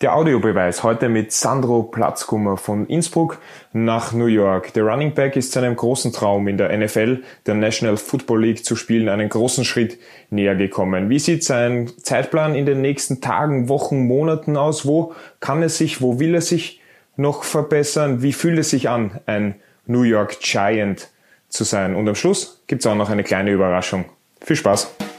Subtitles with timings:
[0.00, 3.38] Der Audiobeweis heute mit Sandro Platzkummer von Innsbruck
[3.74, 4.72] nach New York.
[4.72, 8.76] Der Running Back ist seinem großen Traum in der NFL, der National Football League zu
[8.76, 9.98] spielen, einen großen Schritt
[10.30, 11.10] näher gekommen.
[11.10, 14.86] Wie sieht sein Zeitplan in den nächsten Tagen, Wochen, Monaten aus?
[14.86, 16.80] Wo kann er sich, wo will er sich
[17.16, 18.22] noch verbessern?
[18.22, 21.10] Wie fühlt es sich an, ein New York Giant
[21.50, 21.94] zu sein?
[21.94, 24.06] Und am Schluss gibt's auch noch eine kleine Überraschung.
[24.40, 25.09] Viel Spaß!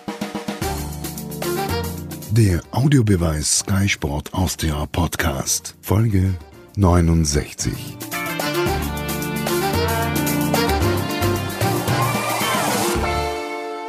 [2.34, 6.34] Der Audiobeweis Sky Sport Austria Podcast, Folge
[6.78, 7.74] 69.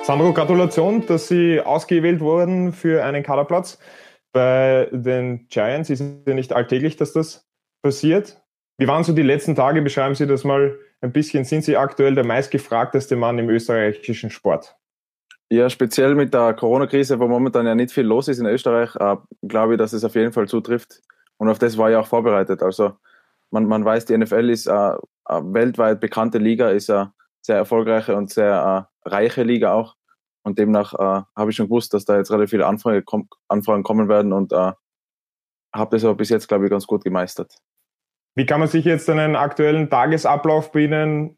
[0.03, 3.79] Sandro, Gratulation, dass Sie ausgewählt wurden für einen Kaderplatz
[4.33, 5.89] bei den Giants.
[5.91, 7.47] Ist ja nicht alltäglich, dass das
[7.81, 8.43] passiert.
[8.77, 9.83] Wie waren so die letzten Tage?
[9.83, 11.45] Beschreiben Sie das mal ein bisschen.
[11.45, 14.77] Sind Sie aktuell der meistgefragteste Mann im österreichischen Sport?
[15.53, 19.17] Ja, speziell mit der Corona-Krise, wo momentan ja nicht viel los ist in Österreich, äh,
[19.47, 21.03] glaube ich, dass es auf jeden Fall zutrifft.
[21.37, 22.63] Und auf das war ich auch vorbereitet.
[22.63, 22.97] Also
[23.51, 27.57] man, man weiß, die NFL ist eine, äh, eine weltweit bekannte Liga, ist eine sehr
[27.57, 29.97] erfolgreiche und sehr äh, reiche Liga auch.
[30.43, 33.83] Und demnach äh, habe ich schon gewusst, dass da jetzt relativ viele Anfragen, kom Anfragen
[33.83, 34.73] kommen werden und äh,
[35.75, 37.59] habe das aber bis jetzt, glaube ich, ganz gut gemeistert.
[38.35, 41.37] Wie kann man sich jetzt einen aktuellen Tagesablauf bei Ihnen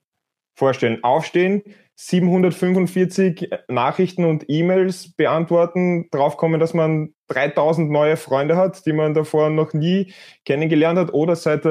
[0.56, 1.03] vorstellen?
[1.03, 1.65] Aufstehen,
[1.97, 9.50] 745 Nachrichten und E-Mails beantworten, draufkommen, dass man 3000 neue Freunde hat, die man davor
[9.50, 10.12] noch nie
[10.45, 11.62] kennengelernt hat oder seit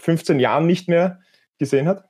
[0.00, 1.20] 15 äh, Jahren nicht mehr
[1.58, 2.04] gesehen hat?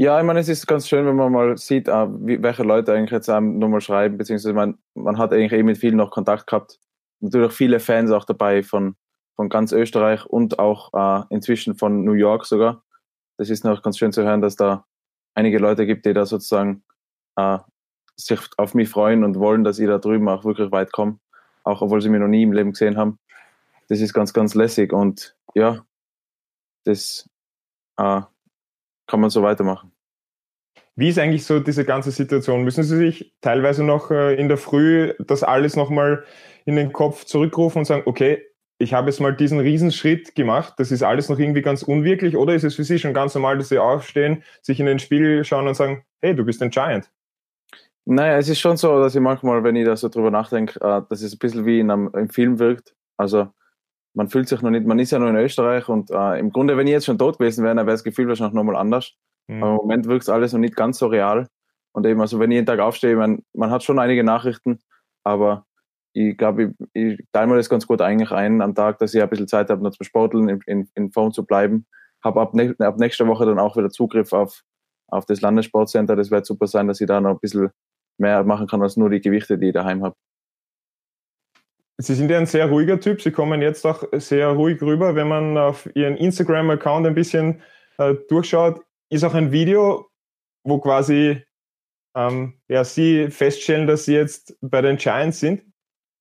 [0.00, 3.10] Ja, ich meine, es ist ganz schön, wenn man mal sieht, äh, welche Leute eigentlich
[3.10, 6.78] jetzt einem nochmal schreiben, beziehungsweise man, man hat eigentlich eh mit vielen noch Kontakt gehabt.
[7.20, 8.94] Natürlich viele Fans auch dabei von,
[9.34, 12.84] von ganz Österreich und auch äh, inzwischen von New York sogar.
[13.38, 14.84] Das ist noch ganz schön zu hören, dass da
[15.38, 16.82] einige Leute gibt, die da sozusagen
[17.36, 17.58] äh,
[18.16, 21.20] sich auf mich freuen und wollen, dass ich da drüben auch wirklich weit komme,
[21.62, 23.18] auch obwohl sie mich noch nie im Leben gesehen haben.
[23.88, 25.84] Das ist ganz, ganz lässig und ja,
[26.84, 27.28] das
[27.96, 28.22] äh,
[29.06, 29.92] kann man so weitermachen.
[30.96, 32.64] Wie ist eigentlich so diese ganze Situation?
[32.64, 36.24] Müssen Sie sich teilweise noch äh, in der Früh das alles nochmal
[36.64, 38.44] in den Kopf zurückrufen und sagen, okay,
[38.78, 42.54] ich habe jetzt mal diesen Riesenschritt gemacht, das ist alles noch irgendwie ganz unwirklich, oder
[42.54, 45.66] ist es für Sie schon ganz normal, dass Sie aufstehen, sich in den Spiegel schauen
[45.66, 47.10] und sagen, hey, du bist ein Giant?
[48.04, 51.02] Naja, es ist schon so, dass ich manchmal, wenn ich da so drüber nachdenke, äh,
[51.10, 52.94] dass es ein bisschen wie in einem, einem Film wirkt.
[53.18, 53.48] Also
[54.14, 56.76] man fühlt sich noch nicht, man ist ja noch in Österreich und äh, im Grunde,
[56.76, 59.12] wenn ich jetzt schon tot gewesen wäre, dann wäre das Gefühl wahrscheinlich nochmal anders.
[59.48, 59.62] Mhm.
[59.62, 61.48] Aber im Moment wirkt es alles noch nicht ganz so real.
[61.92, 64.78] Und eben, also wenn ich jeden Tag aufstehe, man, man hat schon einige Nachrichten,
[65.24, 65.66] aber
[66.12, 69.22] ich glaube, ich, ich teile mir das ganz gut eigentlich ein am Tag, dass ich
[69.22, 71.86] ein bisschen Zeit habe, noch zum Sporteln, in, in, in Form zu bleiben.
[72.22, 74.62] Habe ab, ne, ab nächster Woche dann auch wieder Zugriff auf,
[75.08, 76.16] auf das Landessportcenter.
[76.16, 77.70] Das wird super sein, dass ich da noch ein bisschen
[78.18, 80.16] mehr machen kann als nur die Gewichte, die ich daheim habe.
[81.98, 83.20] Sie sind ja ein sehr ruhiger Typ.
[83.20, 85.14] Sie kommen jetzt auch sehr ruhig rüber.
[85.14, 87.60] Wenn man auf Ihren Instagram-Account ein bisschen
[87.98, 88.80] äh, durchschaut,
[89.10, 90.08] ist auch ein Video,
[90.62, 91.42] wo quasi
[92.14, 95.62] ähm, ja, Sie feststellen, dass Sie jetzt bei den Giants sind.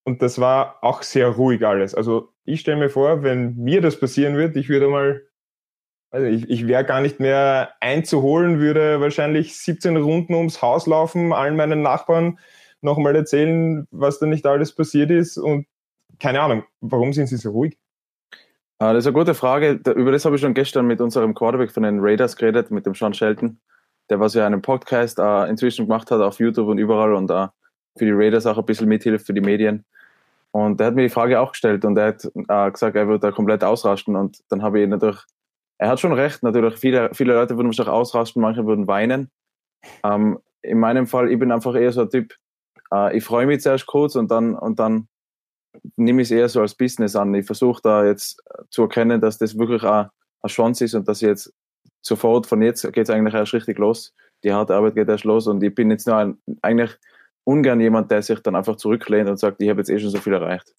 [0.07, 1.93] Und das war auch sehr ruhig alles.
[1.93, 5.21] Also ich stelle mir vor, wenn mir das passieren wird, ich würde mal,
[6.11, 11.33] also ich, ich wäre gar nicht mehr einzuholen, würde wahrscheinlich 17 Runden ums Haus laufen,
[11.33, 12.39] allen meinen Nachbarn
[12.79, 15.37] nochmal erzählen, was da nicht alles passiert ist.
[15.37, 15.67] Und
[16.19, 17.77] keine Ahnung, warum sind sie so ruhig?
[18.79, 19.81] Ah, das ist eine gute Frage.
[19.93, 22.95] Über das habe ich schon gestern mit unserem Quarterback von den Raiders geredet, mit dem
[22.95, 23.59] Sean Shelton,
[24.09, 27.47] der was ja einen Podcast äh, inzwischen gemacht hat auf YouTube und überall und äh,
[27.97, 29.83] für die Raiders auch ein bisschen mithilft für die Medien.
[30.57, 33.19] Und er hat mir die Frage auch gestellt und er hat äh, gesagt, er würde
[33.19, 34.15] da komplett ausrasten.
[34.15, 35.19] Und dann habe ich natürlich,
[35.77, 39.29] er hat schon recht, natürlich, viele, viele Leute würden wahrscheinlich ausrasten, manche würden weinen.
[40.03, 42.33] Ähm, in meinem Fall, ich bin einfach eher so ein Typ,
[42.91, 45.07] äh, ich freue mich zuerst kurz und dann, und dann
[45.95, 47.35] nehme ich es eher so als Business an.
[47.35, 48.41] Ich versuche da jetzt
[48.71, 50.09] zu erkennen, dass das wirklich eine,
[50.41, 51.53] eine Chance ist und dass ich jetzt
[52.01, 54.11] sofort von jetzt geht es eigentlich erst richtig los.
[54.43, 56.97] Die harte Arbeit geht erst los und ich bin jetzt nur ein, eigentlich
[57.47, 60.19] ungern jemand, der sich dann einfach zurücklehnt und sagt, ich habe jetzt eh schon so
[60.19, 60.75] viel erreicht.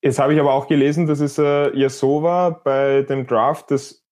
[0.00, 3.70] Jetzt habe ich aber auch gelesen, dass es äh, ja so war bei dem Draft,
[3.70, 4.04] dass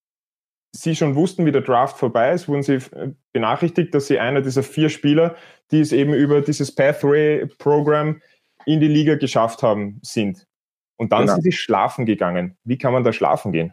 [0.76, 4.40] Sie schon wussten, wie der Draft vorbei ist, wurden Sie äh, benachrichtigt, dass Sie einer
[4.40, 5.36] dieser vier Spieler,
[5.70, 8.20] die es eben über dieses Pathway-Programm
[8.66, 10.44] in die Liga geschafft haben, sind.
[10.96, 11.34] Und dann genau.
[11.34, 12.56] sind Sie schlafen gegangen.
[12.64, 13.72] Wie kann man da schlafen gehen?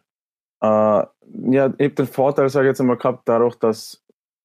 [0.62, 1.10] Äh, ja,
[1.50, 4.04] ich habe den Vorteil, sage ich jetzt einmal, gehabt, dadurch, dass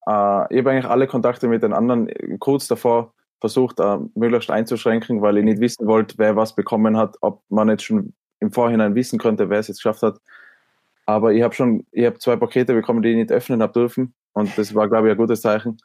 [0.09, 0.13] ich
[0.59, 2.09] habe eigentlich alle Kontakte mit den anderen
[2.39, 7.17] kurz davor versucht, äh, möglichst einzuschränken, weil ich nicht wissen wollte, wer was bekommen hat,
[7.21, 10.21] ob man jetzt schon im Vorhinein wissen könnte, wer es jetzt geschafft hat.
[11.07, 14.15] Aber ich habe schon, ich habe zwei Pakete bekommen, die ich nicht öffnen habe dürfen.
[14.33, 15.79] Und das war, glaube ich, ein gutes Zeichen.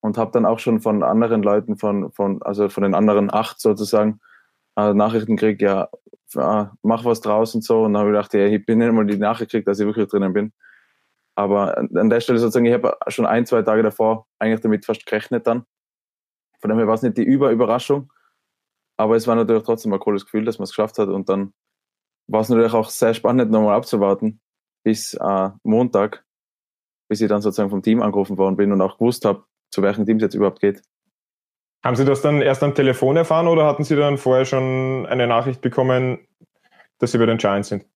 [0.00, 3.60] Und habe dann auch schon von anderen Leuten, von, von, also von den anderen acht
[3.60, 4.20] sozusagen,
[4.76, 5.88] äh, Nachrichten kriege, ja,
[6.36, 7.82] äh, mach was draus und so.
[7.84, 9.86] Und dann habe ich gedacht, ja, ich bin nicht mal die Nachricht gekriegt, dass ich
[9.86, 10.52] wirklich drinnen bin.
[11.38, 15.06] Aber an der Stelle sozusagen, ich habe schon ein, zwei Tage davor eigentlich damit fast
[15.06, 15.66] gerechnet dann.
[16.60, 18.12] Von dem her war es nicht die Überüberraschung,
[18.96, 21.08] aber es war natürlich trotzdem ein cooles Gefühl, dass man es geschafft hat.
[21.08, 21.54] Und dann
[22.26, 24.40] war es natürlich auch sehr spannend, nochmal abzuwarten
[24.82, 26.24] bis äh, Montag,
[27.08, 30.06] bis ich dann sozusagen vom Team angerufen worden bin und auch gewusst habe, zu welchen
[30.06, 30.82] Teams jetzt überhaupt geht.
[31.84, 35.28] Haben Sie das dann erst am Telefon erfahren oder hatten Sie dann vorher schon eine
[35.28, 36.18] Nachricht bekommen,
[36.98, 37.86] dass Sie bei den Giants sind?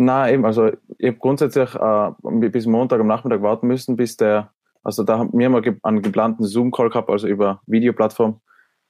[0.00, 2.10] Na eben, also ich habe grundsätzlich äh,
[2.48, 4.52] bis Montag am Nachmittag warten müssen, bis der,
[4.84, 8.40] also da haben wir mal einen geplanten Zoom-Call gehabt, also über Videoplattform,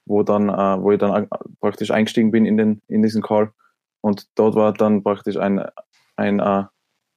[0.05, 1.27] wo dann, äh, wo ich dann
[1.61, 3.53] praktisch eingestiegen bin in den, in diesen Call.
[4.03, 5.65] Und dort war dann praktisch ein,
[6.17, 6.65] ein äh,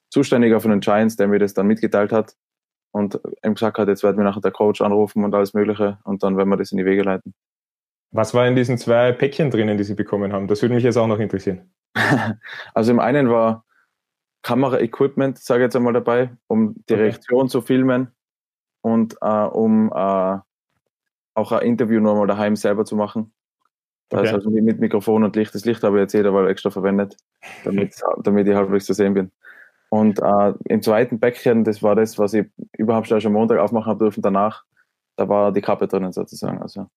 [0.10, 2.36] Zuständiger von den Giants, der mir das dann mitgeteilt hat
[2.92, 6.24] und ihm gesagt hat, jetzt werden wir nachher der Coach anrufen und alles Mögliche und
[6.24, 7.34] dann werden wir das in die Wege leiten.
[8.12, 10.48] Was war in diesen zwei Päckchen drinnen, die Sie bekommen haben?
[10.48, 11.74] Das würde mich jetzt auch noch interessieren.
[12.74, 13.66] also im einen war
[14.44, 17.04] Kamera-Equipment, sage ich jetzt einmal dabei, um die okay.
[17.04, 18.12] Reaktion zu filmen
[18.82, 20.38] und äh, um äh,
[21.34, 23.34] auch ein Interview nochmal daheim selber zu machen.
[24.10, 24.28] Das okay.
[24.28, 25.56] heißt also mit Mikrofon und Licht.
[25.56, 27.16] Das Licht habe ich jetzt jeder weil extra verwendet,
[27.64, 29.32] damit, damit ich halbwegs zu sehen bin.
[29.90, 32.48] Und äh, im zweiten Päckchen, das war das, was ich
[32.78, 34.64] überhaupt schon am Montag aufmachen habe dürfen, danach,
[35.18, 36.62] da war die Kappe drinnen sozusagen.
[36.62, 36.88] Also.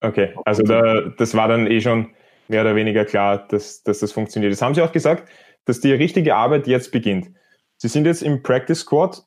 [0.00, 2.10] Okay, also da, das war dann eh schon
[2.48, 4.52] mehr oder weniger klar, dass, dass das funktioniert.
[4.52, 5.28] Das haben Sie auch gesagt,
[5.64, 7.30] dass die richtige Arbeit jetzt beginnt.
[7.78, 9.24] Sie sind jetzt im Practice Squad,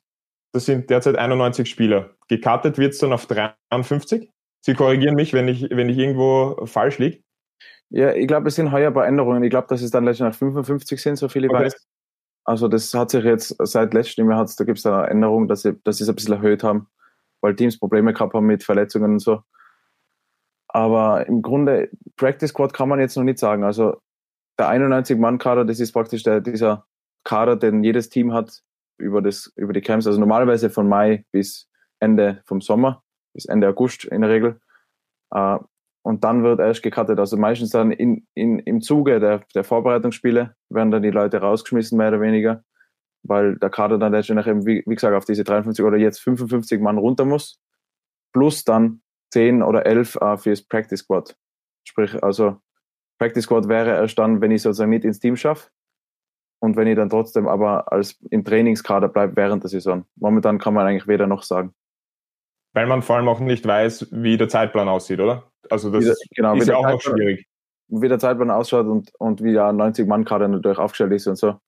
[0.54, 2.12] das sind derzeit 91 Spieler.
[2.28, 4.32] Gekartet wird es dann auf 53.
[4.62, 7.22] Sie korrigieren mich, wenn ich, wenn ich irgendwo falsch liege.
[7.90, 9.44] Ja, ich glaube, es sind heuer ein paar Änderungen.
[9.44, 11.66] Ich glaube, dass es dann letztendlich 55 sind, so viele okay.
[11.66, 11.88] weiß.
[12.46, 15.74] Also das hat sich jetzt seit letztem Jahr, da gibt es eine Änderung, dass sie,
[15.84, 16.88] dass sie es ein bisschen erhöht haben,
[17.42, 19.42] weil Teams Probleme gehabt haben mit Verletzungen und so.
[20.68, 23.64] Aber im Grunde, Practice Squad kann man jetzt noch nicht sagen.
[23.64, 23.98] Also
[24.58, 26.86] der 91-Mann-Kader, das ist praktisch der, dieser
[27.24, 28.62] Kader, den jedes Team hat
[28.98, 30.08] über, das, über die Camps.
[30.08, 31.70] Also normalerweise von Mai bis
[32.00, 33.04] Ende vom Sommer,
[33.34, 34.60] bis Ende August in der Regel.
[35.34, 35.58] Äh,
[36.04, 37.20] und dann wird erst gecuttet.
[37.20, 41.98] Also meistens dann in, in, im Zuge der, der Vorbereitungsspiele werden dann die Leute rausgeschmissen,
[41.98, 42.64] mehr oder weniger,
[43.24, 46.80] weil der Kader dann letztendlich eben, wie, wie gesagt, auf diese 53 oder jetzt 55
[46.80, 47.60] Mann runter muss,
[48.34, 49.02] plus dann
[49.34, 51.36] 10 oder 11 äh, fürs Practice Squad.
[51.88, 52.62] Sprich, also
[53.18, 55.70] Practice Squad wäre erst dann, wenn ich sozusagen nicht ins Team schaffe
[56.60, 60.06] und wenn ich dann trotzdem aber als im Trainingskader bleibe während der Saison.
[60.16, 61.74] Momentan kann man eigentlich weder noch sagen.
[62.74, 65.44] Weil man vor allem auch nicht weiß, wie der Zeitplan aussieht, oder?
[65.70, 67.48] Also das der, genau, ist ja auch Zeitplan, noch schwierig.
[67.88, 71.60] Wie der Zeitplan ausschaut und, und wie der 90-Mann-Kader natürlich aufgestellt ist und so.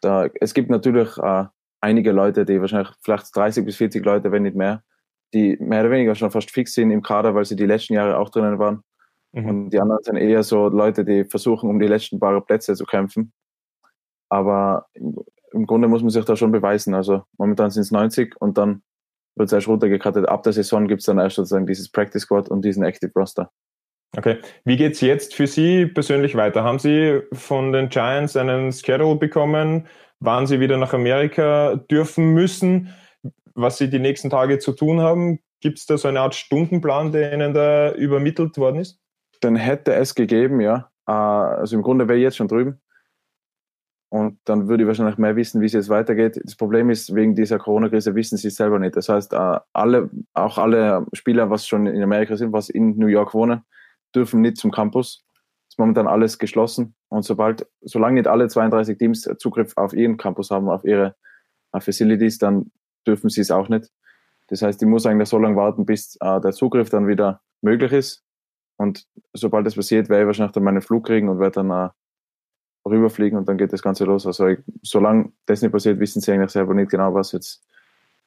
[0.00, 1.44] Da, es gibt natürlich äh,
[1.80, 4.82] einige Leute, die wahrscheinlich vielleicht 30 bis 40 Leute, wenn nicht mehr,
[5.32, 8.18] die mehr oder weniger schon fast fix sind im Kader, weil sie die letzten Jahre
[8.18, 8.82] auch drinnen waren.
[9.32, 9.48] Mhm.
[9.48, 12.84] Und die anderen sind eher so Leute, die versuchen, um die letzten paar Plätze zu
[12.84, 13.32] kämpfen.
[14.28, 16.94] Aber im, Grunde muss man sich da schon beweisen.
[16.94, 18.82] Also momentan sind es 90 und dann
[19.36, 20.28] wird es erst runtergekattet.
[20.28, 23.50] Ab der Saison gibt es dann erst sozusagen dieses Practice Squad und diesen Active Roster.
[24.16, 24.38] Okay.
[24.64, 26.64] Wie geht es jetzt für Sie persönlich weiter?
[26.64, 29.86] Haben Sie von den Giants einen Schedule bekommen?
[30.20, 32.94] Waren Sie wieder nach Amerika dürfen müssen?
[33.54, 35.40] Was Sie die nächsten Tage zu tun haben?
[35.60, 39.01] Gibt es da so eine Art Stundenplan, der Ihnen da übermittelt worden ist?
[39.42, 40.90] Dann hätte es gegeben, ja.
[41.06, 42.80] Äh, also im Grunde wäre ich jetzt schon drüben.
[44.08, 46.38] Und dann würde ich wahrscheinlich mehr wissen, wie es jetzt weitergeht.
[46.44, 48.94] Das Problem ist, wegen dieser Corona-Krise wissen sie es selber nicht.
[48.94, 53.06] Das heißt, äh, alle, auch alle Spieler, was schon in Amerika sind, was in New
[53.06, 53.62] York wohnen,
[54.14, 55.24] dürfen nicht zum Campus.
[55.68, 56.94] Ist momentan alles geschlossen.
[57.08, 61.16] Und sobald, solange nicht alle 32 Teams Zugriff auf ihren Campus haben, auf ihre
[61.78, 62.70] Facilities, dann
[63.06, 63.90] dürfen sie es auch nicht.
[64.48, 67.92] Das heißt, ich muss eigentlich so lange warten, bis äh, der Zugriff dann wieder möglich
[67.92, 68.22] ist.
[68.76, 71.90] Und sobald das passiert, werde ich wahrscheinlich dann meinen Flug kriegen und werde dann äh,
[72.88, 74.26] rüberfliegen und dann geht das Ganze los.
[74.26, 77.64] Also ich, solange das nicht passiert, wissen sie eigentlich selber nicht genau, was jetzt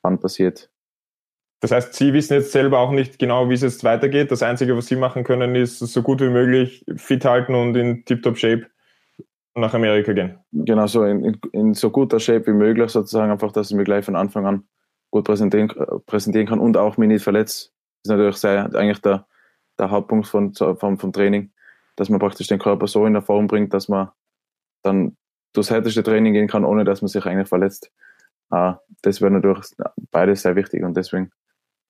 [0.01, 0.69] wann passiert.
[1.61, 4.29] Das heißt, Sie wissen jetzt selber auch nicht genau, wie es jetzt weitergeht.
[4.29, 8.05] Das Einzige, was Sie machen können, ist so gut wie möglich fit halten und in
[8.05, 8.67] tiptop Shape
[9.55, 10.37] nach Amerika gehen.
[10.51, 14.05] Genau, so in, in, so guter Shape wie möglich sozusagen, einfach, dass ich mir gleich
[14.05, 14.63] von Anfang an
[15.11, 15.71] gut präsentieren,
[16.05, 17.73] präsentieren kann und auch mich nicht verletzt.
[18.03, 19.25] Das ist natürlich sehr, eigentlich der,
[19.79, 21.51] der Hauptpunkt von, vom, vom Training,
[21.95, 24.09] dass man praktisch den Körper so in der Form bringt, dass man
[24.83, 25.17] dann
[25.53, 27.91] durchs härteste Training gehen kann, ohne dass man sich eigentlich verletzt.
[28.51, 29.65] Äh, das wäre natürlich
[30.11, 31.31] beides sehr wichtig und deswegen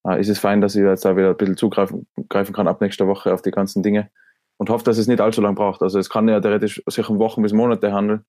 [0.06, 3.08] äh, ist es fein, dass ich jetzt da wieder ein bisschen zugreifen kann ab nächster
[3.08, 4.10] Woche auf die ganzen Dinge
[4.58, 5.82] und hoffe, dass es nicht allzu lang braucht.
[5.82, 8.25] Also es kann ja theoretisch sich um Wochen bis Monate handeln.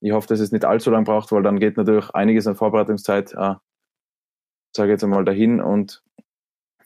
[0.00, 3.32] Ich hoffe, dass es nicht allzu lang braucht, weil dann geht natürlich einiges an Vorbereitungszeit,
[3.34, 3.54] äh,
[4.74, 6.02] sage jetzt einmal, dahin und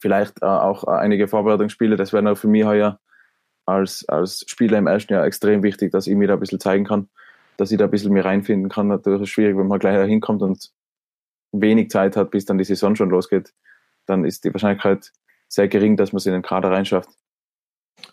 [0.03, 1.95] vielleicht äh, auch äh, einige Vorbereitungsspiele.
[1.95, 2.99] Das auch für mich heuer
[3.65, 6.83] als, als Spieler im ersten Jahr extrem wichtig, dass ich mir da ein bisschen zeigen
[6.83, 7.09] kann,
[7.55, 8.89] dass ich da ein bisschen mehr reinfinden kann.
[8.89, 10.71] Natürlich ist es schwierig, wenn man gleich da hinkommt und
[11.53, 13.53] wenig Zeit hat, bis dann die Saison schon losgeht.
[14.05, 15.13] Dann ist die Wahrscheinlichkeit
[15.47, 17.09] sehr gering, dass man es in den Kader reinschafft.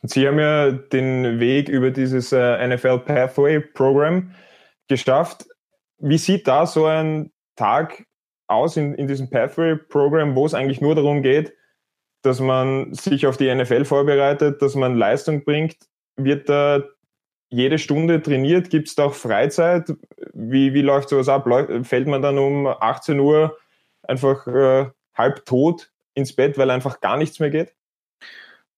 [0.02, 4.32] Sie haben ja den Weg über dieses äh, NFL Pathway Program
[4.88, 5.47] geschafft.
[5.99, 8.04] Wie sieht da so ein Tag
[8.47, 11.52] aus in, in diesem Pathway Program, wo es eigentlich nur darum geht,
[12.22, 15.76] dass man sich auf die NFL vorbereitet, dass man Leistung bringt?
[16.16, 16.82] Wird da
[17.48, 18.70] jede Stunde trainiert?
[18.70, 19.92] Gibt es da auch Freizeit?
[20.32, 21.48] Wie, wie läuft sowas ab?
[21.82, 23.56] Fällt man dann um 18 Uhr
[24.02, 27.74] einfach äh, halb tot ins Bett, weil einfach gar nichts mehr geht?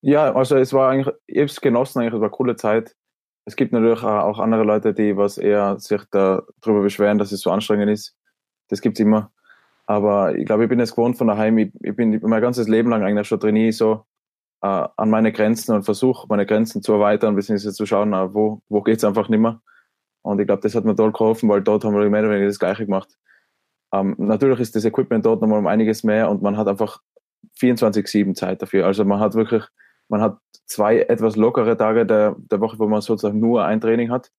[0.00, 2.96] Ja, also es war eigentlich, ich habe es genossen, eigentlich, es war eine coole Zeit.
[3.44, 7.50] Es gibt natürlich auch andere Leute, die was eher sich darüber beschweren, dass es so
[7.50, 8.16] anstrengend ist.
[8.68, 9.32] Das gibt es immer.
[9.86, 11.58] Aber ich glaube, ich bin es gewohnt von daheim.
[11.58, 14.04] Ich, ich bin mein ganzes Leben lang eigentlich schon trainiere so
[14.62, 18.62] äh, an meine Grenzen und versuche meine Grenzen zu erweitern, beziehungsweise zu schauen, äh, wo,
[18.68, 19.60] wo geht es einfach nicht mehr.
[20.22, 22.46] Und ich glaube, das hat mir toll geholfen, weil dort haben wir mehr oder weniger
[22.46, 23.18] das Gleiche gemacht.
[23.92, 27.00] Ähm, natürlich ist das Equipment dort nochmal um einiges mehr und man hat einfach
[27.60, 28.86] 24-7 Zeit dafür.
[28.86, 29.64] Also man hat wirklich,
[30.08, 34.10] man hat zwei etwas lockere Tage der, der Woche, wo man sozusagen nur ein Training
[34.10, 34.30] hat.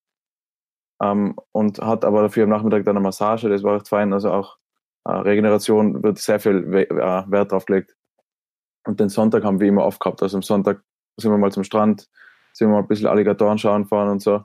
[1.01, 4.13] Ähm, und hat aber dafür am Nachmittag dann eine Massage, das war echt fein.
[4.13, 4.57] Also auch
[5.11, 7.95] Regeneration wird sehr viel äh, Wert drauf gelegt.
[8.85, 10.21] Und den Sonntag haben wir immer aufgehabt.
[10.21, 10.81] Also am Sonntag
[11.17, 12.09] sind wir mal zum Strand,
[12.53, 14.43] sind wir mal ein bisschen Alligatoren schauen fahren und so.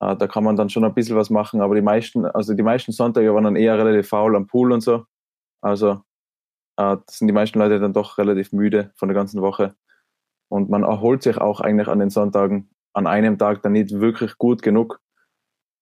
[0.00, 2.62] Äh, da kann man dann schon ein bisschen was machen, aber die meisten, also die
[2.62, 5.06] meisten Sonntage waren dann eher relativ faul am Pool und so.
[5.60, 6.02] Also
[6.76, 9.76] äh, sind die meisten Leute dann doch relativ müde von der ganzen Woche.
[10.48, 14.36] Und man erholt sich auch eigentlich an den Sonntagen an einem Tag dann nicht wirklich
[14.38, 15.00] gut genug,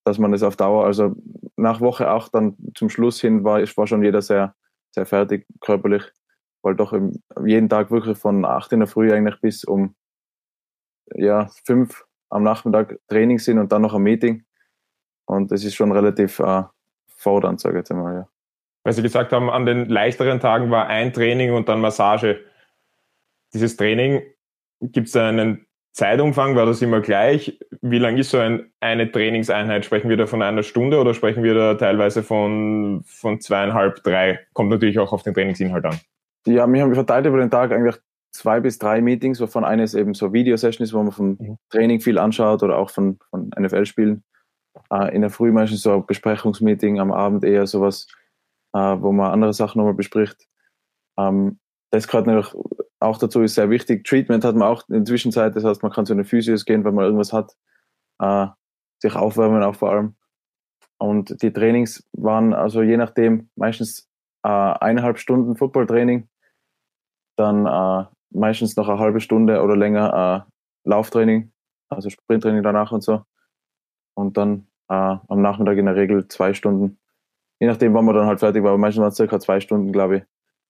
[0.04, 1.14] dass man das auf Dauer, also
[1.57, 4.54] nach Woche 8 dann zum Schluss hin war, war schon jeder sehr,
[4.90, 6.04] sehr fertig körperlich,
[6.62, 6.92] weil doch
[7.45, 9.95] jeden Tag wirklich von 8 in der Früh eigentlich bis um
[11.14, 14.45] ja, 5 am Nachmittag Training sind und dann noch ein Meeting.
[15.26, 16.64] Und das ist schon relativ äh,
[17.09, 18.28] fordernd, sage ich jetzt einmal, ja.
[18.83, 22.42] Weil Sie gesagt haben, an den leichteren Tagen war ein Training und dann Massage.
[23.52, 24.23] Dieses Training
[24.80, 26.56] Gibt es einen Zeitumfang?
[26.56, 27.59] War das immer gleich?
[27.82, 29.85] Wie lang ist so ein, eine Trainingseinheit?
[29.85, 34.40] Sprechen wir da von einer Stunde oder sprechen wir da teilweise von, von zweieinhalb, drei?
[34.52, 36.00] Kommt natürlich auch auf den Trainingsinhalt an.
[36.47, 37.97] Ja, wir haben verteilt über den Tag eigentlich
[38.32, 41.59] zwei bis drei Meetings, wovon eines eben so Videosession ist, wo man vom mhm.
[41.70, 44.23] Training viel anschaut oder auch von, von NFL-Spielen.
[44.90, 48.06] Äh, in der Früh meistens so ein Besprechungsmeeting, am Abend eher sowas,
[48.73, 50.47] äh, wo man andere Sachen nochmal bespricht.
[51.18, 51.59] Ähm,
[51.90, 52.54] das gehört natürlich
[53.00, 54.04] auch dazu ist sehr wichtig.
[54.04, 56.85] Treatment hat man auch in der Zwischenzeit, das heißt, man kann zu einer Physios gehen,
[56.85, 57.57] wenn man irgendwas hat,
[58.21, 58.47] äh,
[59.00, 60.16] sich aufwärmen auch vor allem.
[60.99, 64.11] Und die Trainings waren also je nachdem meistens
[64.42, 66.28] äh, eineinhalb Stunden Footballtraining,
[67.37, 71.52] dann äh, meistens noch eine halbe Stunde oder länger äh, Lauftraining,
[71.88, 73.25] also Sprinttraining danach und so.
[74.14, 76.99] Und dann äh, am Nachmittag in der Regel zwei Stunden,
[77.61, 79.92] je nachdem, wann man dann halt fertig war, aber meistens waren es circa zwei Stunden,
[79.92, 80.23] glaube ich,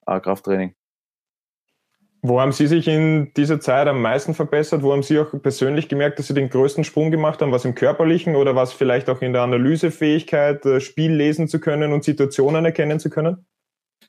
[0.06, 0.76] äh, Krafttraining.
[2.22, 4.82] Wo haben Sie sich in dieser Zeit am meisten verbessert?
[4.82, 7.50] Wo haben Sie auch persönlich gemerkt, dass Sie den größten Sprung gemacht haben?
[7.50, 11.94] Was im körperlichen oder was vielleicht auch in der Analysefähigkeit, äh, Spiel lesen zu können
[11.94, 13.46] und Situationen erkennen zu können?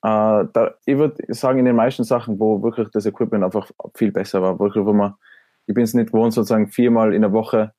[0.04, 4.12] Äh, da, ich würde sagen, in den meisten Sachen, wo wirklich das Equipment einfach viel
[4.12, 5.14] besser war, wirklich, wo man,
[5.68, 7.72] ich bin es nicht gewohnt, sozusagen viermal in der Woche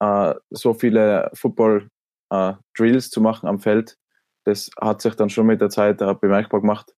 [0.00, 3.96] äh, so viele Football-Drills äh, zu machen am Feld.
[4.44, 6.95] Das hat sich dann schon mit der Zeit äh, bemerkbar gemacht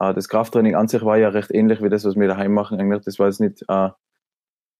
[0.00, 2.80] äh, das Krafttraining an sich war ja recht ähnlich wie das, was wir daheim machen.
[2.80, 3.90] Eigentlich, das war jetzt nicht äh,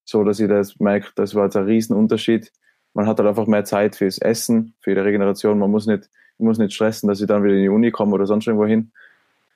[0.05, 2.53] so, dass ich das merke, das war jetzt ein Riesenunterschied.
[2.95, 5.59] Man hat halt einfach mehr Zeit fürs Essen, für die Regeneration.
[5.59, 6.09] Man muss nicht,
[6.39, 8.93] muss nicht stressen, dass ich dann wieder in die Uni komme oder sonst irgendwo hin.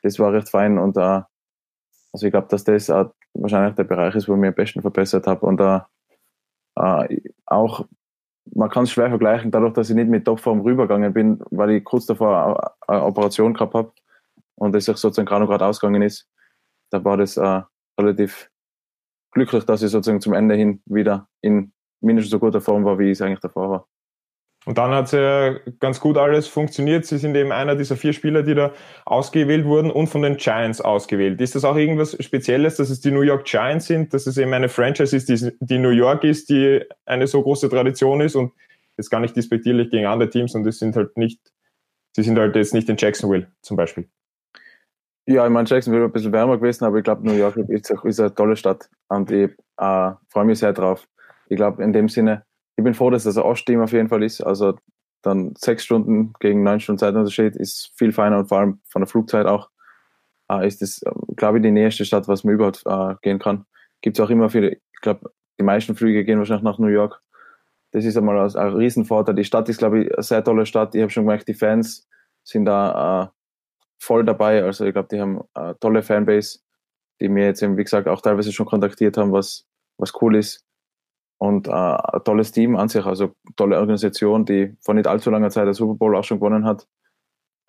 [0.03, 1.23] Das war recht fein und äh,
[2.13, 3.05] also ich glaube, dass das äh,
[3.35, 5.81] wahrscheinlich der Bereich ist, wo ich mich am besten verbessert habe und äh,
[6.77, 7.87] äh, auch
[8.55, 11.85] man kann es schwer vergleichen, dadurch, dass ich nicht mit Topform rübergegangen bin, weil ich
[11.85, 13.93] kurz davor eine Operation gehabt habe,
[14.63, 16.29] und es sich sozusagen gerade gerade ausgegangen ist,
[16.91, 17.63] da war das äh,
[17.99, 18.49] relativ
[19.33, 23.07] glücklich, dass ich sozusagen zum Ende hin wieder in mindestens so guter Form war, wie
[23.07, 23.89] ich es eigentlich davor war.
[24.65, 27.05] Und dann hat es ja ganz gut alles funktioniert.
[27.05, 28.73] Sie sind eben einer dieser vier Spieler, die da
[29.05, 31.41] ausgewählt wurden und von den Giants ausgewählt.
[31.41, 34.53] Ist das auch irgendwas Spezielles, dass es die New York Giants sind, dass es eben
[34.53, 38.53] eine Franchise ist, die, New York ist, die eine so große Tradition ist und
[38.97, 41.41] jetzt gar nicht despektierlich gegen andere Teams und es sind halt nicht,
[42.15, 44.09] sie sind halt jetzt nicht in Jacksonville zum Beispiel.
[45.27, 47.91] Ja, ich meine, Jackson wäre ein bisschen wärmer gewesen, aber ich glaube, New York ist,
[47.91, 51.07] ist eine tolle Stadt und ich äh, freue mich sehr drauf.
[51.49, 52.45] Ich glaube, in dem Sinne,
[52.77, 54.41] ich bin froh, dass das ein Ostteam auf jeden Fall ist.
[54.41, 54.77] Also
[55.23, 59.07] dann sechs Stunden gegen neun Stunden Zeitunterschied ist viel feiner und vor allem von der
[59.07, 59.71] Flugzeit auch
[60.51, 61.03] äh, ist das,
[61.37, 63.65] glaube ich, die nächste Stadt, was man überhaupt äh, gehen kann.
[64.01, 67.23] Gibt es auch immer viele, ich glaube, die meisten Flüge gehen wahrscheinlich nach New York.
[67.93, 69.35] Das ist einmal ein, ein Riesenvorteil.
[69.35, 70.95] Die Stadt ist, glaube ich, eine sehr tolle Stadt.
[70.95, 72.09] Ich habe schon gemerkt, die Fans
[72.43, 73.42] sind da äh,
[74.03, 74.65] voll dabei.
[74.65, 76.59] Also ich glaube, die haben eine tolle Fanbase,
[77.21, 79.67] die mir jetzt eben, wie gesagt, auch teilweise schon kontaktiert haben, was,
[79.97, 80.67] was cool ist.
[81.39, 85.51] Und äh, ein tolles Team an sich, also tolle Organisation, die vor nicht allzu langer
[85.51, 86.87] Zeit der Super Bowl auch schon gewonnen hat.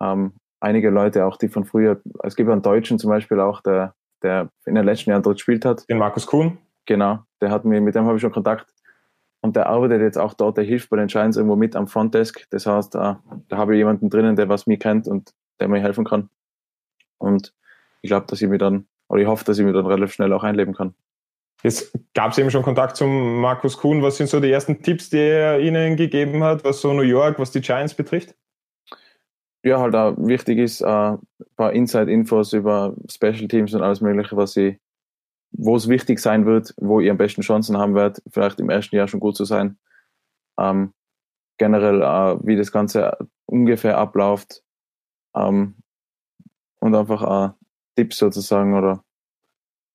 [0.00, 3.94] Ähm, einige Leute auch, die von früher, es gibt einen Deutschen zum Beispiel auch, der,
[4.22, 5.88] der in den letzten Jahren dort gespielt hat.
[5.88, 6.58] Den Markus Kuhn?
[6.86, 8.72] Genau, der hat mir, mit dem habe ich schon Kontakt.
[9.40, 12.46] Und der arbeitet jetzt auch dort, der hilft bei den Giants irgendwo mit am Frontdesk.
[12.50, 15.80] Das heißt, da, da habe ich jemanden drinnen, der was mir kennt und der mir
[15.80, 16.28] helfen kann.
[17.18, 17.54] Und
[18.02, 20.32] ich glaube, dass ich mir dann, oder ich hoffe, dass ich mir dann relativ schnell
[20.32, 20.94] auch einleben kann.
[21.62, 24.02] Jetzt gab es eben schon Kontakt zum Markus Kuhn.
[24.02, 27.38] Was sind so die ersten Tipps, die er Ihnen gegeben hat, was so New York,
[27.38, 28.34] was die Giants betrifft?
[29.62, 31.18] Ja, halt auch wichtig ist, äh, ein
[31.56, 34.78] paar Inside-Infos über Special Teams und alles Mögliche, was sie
[35.56, 38.96] wo es wichtig sein wird, wo ihr am besten Chancen haben werdet, vielleicht im ersten
[38.96, 39.78] Jahr schon gut zu sein.
[40.58, 40.92] Ähm,
[41.58, 44.63] generell, äh, wie das Ganze ungefähr abläuft
[45.34, 45.76] ähm,
[46.80, 47.52] und einfach äh,
[47.96, 49.04] Tipps sozusagen oder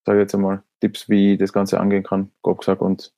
[0.06, 2.82] sage jetzt einmal Tipps, wie das Ganze angehen kann, grob gesagt.
[2.82, 3.14] Und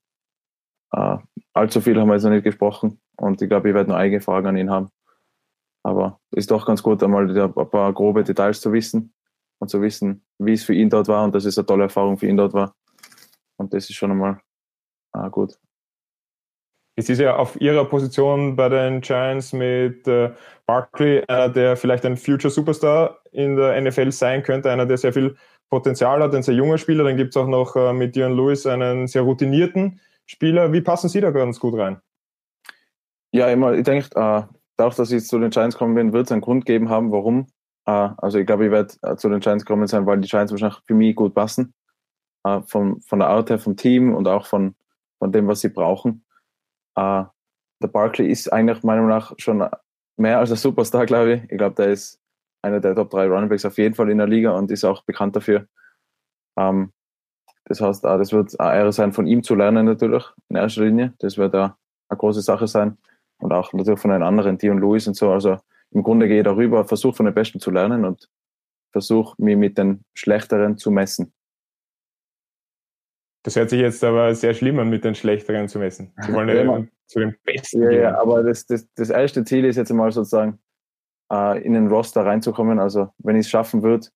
[0.92, 1.18] äh,
[1.54, 4.22] allzu viel haben wir jetzt noch nicht gesprochen und ich glaube, ich werde noch eigene
[4.22, 4.90] Fragen an ihn haben.
[5.84, 9.13] Aber ist doch ganz gut, einmal ein paar grobe Details zu wissen
[9.60, 12.18] und zu wissen, wie es für ihn dort war und dass es eine tolle Erfahrung
[12.18, 12.75] für ihn dort war.
[13.58, 14.42] Und das ist schon einmal
[15.13, 15.58] ah, gut.
[17.01, 20.29] Es ist ja auf ihrer Position bei den Giants mit äh,
[20.67, 25.12] Barkley einer, der vielleicht ein Future Superstar in der NFL sein könnte, einer, der sehr
[25.12, 25.36] viel
[25.72, 27.03] Potenzial hat, ein sehr junger Spieler.
[27.03, 30.72] Dann gibt es auch noch äh, mit Dion Lewis einen sehr routinierten Spieler.
[30.74, 32.00] Wie passen Sie da ganz gut rein?
[33.31, 34.43] Ja, immer, ich denke, äh,
[34.77, 37.48] dadurch, dass ich zu den Giants kommen bin, wird es einen Grund geben haben, warum
[37.89, 40.51] Uh, also ich glaube, ich werde uh, zu den Giants gekommen sein, weil die Giants
[40.51, 41.74] wahrscheinlich für mich gut passen.
[42.48, 44.75] Uh, vom, von der Art her, vom Team und auch von,
[45.17, 46.24] von dem, was sie brauchen.
[46.98, 49.67] Der Barkley ist eigentlich meiner Meinung nach schon
[50.17, 51.51] mehr als ein Superstar, glaube ich.
[51.51, 52.20] Ich glaube, der ist
[52.61, 55.35] einer der Top 3 Runningbacks auf jeden Fall in der Liga und ist auch bekannt
[55.35, 55.68] dafür.
[56.57, 56.92] Ähm,
[57.66, 61.13] das heißt, das wird eine Ehre sein, von ihm zu lernen natürlich, in erster Linie.
[61.20, 61.74] Das wird eine
[62.09, 62.98] große Sache sein.
[63.39, 65.31] Und auch natürlich von den anderen, Dion Lewis und so.
[65.31, 65.57] Also
[65.92, 68.29] im Grunde gehe ich darüber, versuche von den Besten zu lernen und
[68.92, 71.33] versuche mich mit den Schlechteren zu messen.
[73.44, 76.14] Das hört sich jetzt aber sehr schlimm an, mit den Schlechteren zu messen.
[76.22, 78.01] Sie wollen ja, ja zu den Besten ja, gehen.
[78.01, 80.60] Ja, aber das, das, das erste Ziel ist jetzt mal sozusagen,
[81.32, 82.80] äh, in den Roster reinzukommen.
[82.80, 84.08] Also wenn ich es schaffen würde,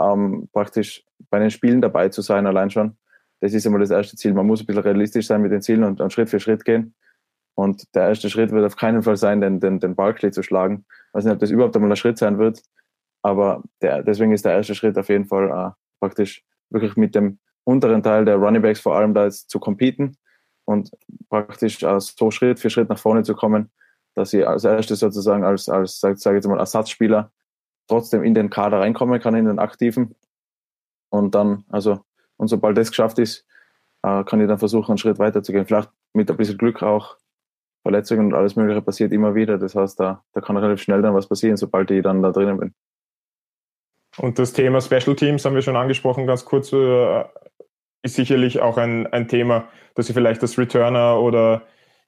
[0.00, 2.96] ähm, praktisch bei den Spielen dabei zu sein, allein schon.
[3.40, 4.32] Das ist immer das erste Ziel.
[4.32, 6.94] Man muss ein bisschen realistisch sein mit den Zielen und, und Schritt für Schritt gehen.
[7.56, 10.84] Und der erste Schritt wird auf keinen Fall sein, den, den, den Barclay zu schlagen.
[10.88, 12.62] Ich weiß nicht, ob das überhaupt einmal ein Schritt sein wird,
[13.22, 17.38] aber der, deswegen ist der erste Schritt auf jeden Fall äh, praktisch wirklich mit dem
[17.64, 20.16] unteren Teil der Running Backs vor allem da jetzt zu competen
[20.64, 20.90] und
[21.28, 23.70] praktisch so Schritt für Schritt nach vorne zu kommen,
[24.14, 27.32] dass sie als erstes sozusagen als, als sage sag jetzt mal, Ersatzspieler
[27.88, 30.14] trotzdem in den Kader reinkommen kann, in den aktiven.
[31.10, 32.00] Und dann, also,
[32.36, 33.46] und sobald das geschafft ist,
[34.02, 35.66] äh, kann ich dann versuchen, einen Schritt weiter zu gehen.
[35.66, 37.16] Vielleicht mit ein bisschen Glück auch
[37.82, 39.58] Verletzungen und alles Mögliche passiert immer wieder.
[39.58, 42.58] Das heißt, da, da kann relativ schnell dann was passieren, sobald ich dann da drinnen
[42.58, 42.74] bin.
[44.16, 47.24] Und das Thema Special Teams haben wir schon angesprochen, ganz kurz, äh,
[48.04, 51.62] ist sicherlich auch ein, ein Thema, dass Sie vielleicht als Returner oder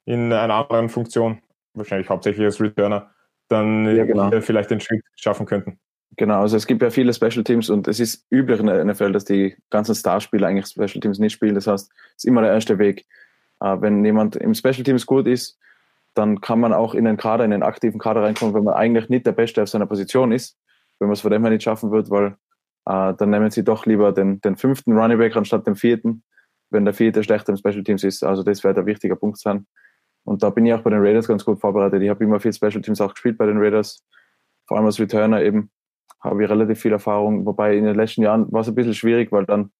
[0.05, 1.39] in einer anderen Funktion,
[1.73, 3.09] wahrscheinlich hauptsächlich als Returner,
[3.49, 4.29] dann ja, genau.
[4.41, 5.79] vielleicht den Schritt schaffen könnten.
[6.15, 9.11] Genau, also es gibt ja viele Special Teams und es ist üblich in der NFL,
[9.11, 11.55] dass die ganzen Starspieler eigentlich Special Teams nicht spielen.
[11.55, 13.05] Das heißt, es ist immer der erste Weg.
[13.59, 15.59] Äh, wenn jemand im Special Teams gut ist,
[16.13, 19.09] dann kann man auch in den Kader, in den aktiven Kader reinkommen, wenn man eigentlich
[19.09, 20.57] nicht der Beste auf seiner Position ist,
[20.99, 22.37] wenn man es von dem her nicht schaffen wird, weil
[22.87, 26.23] äh, dann nehmen sie doch lieber den, den fünften Running Back anstatt den vierten,
[26.69, 28.23] wenn der vierte schlechter im Special Teams ist.
[28.23, 29.67] Also das wird ein wichtiger Punkt sein.
[30.23, 32.01] Und da bin ich auch bei den Raiders ganz gut vorbereitet.
[32.01, 34.03] Ich habe immer viel Special Teams auch gespielt bei den Raiders,
[34.67, 35.71] vor allem als Returner eben
[36.19, 39.31] habe ich relativ viel Erfahrung, wobei in den letzten Jahren war es ein bisschen schwierig,
[39.31, 39.71] weil dann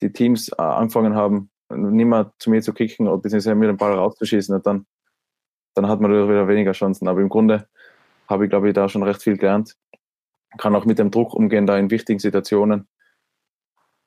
[0.00, 3.76] die Teams äh, angefangen haben, nicht mehr zu mir zu kicken oder beziehungsweise mir den
[3.76, 4.86] Ball rauszuschießen und dann
[5.74, 7.08] dann hat man wieder weniger Chancen.
[7.08, 7.66] Aber im Grunde
[8.28, 9.76] habe ich, glaube ich, da schon recht viel gelernt.
[10.58, 12.88] Kann auch mit dem Druck umgehen, da in wichtigen Situationen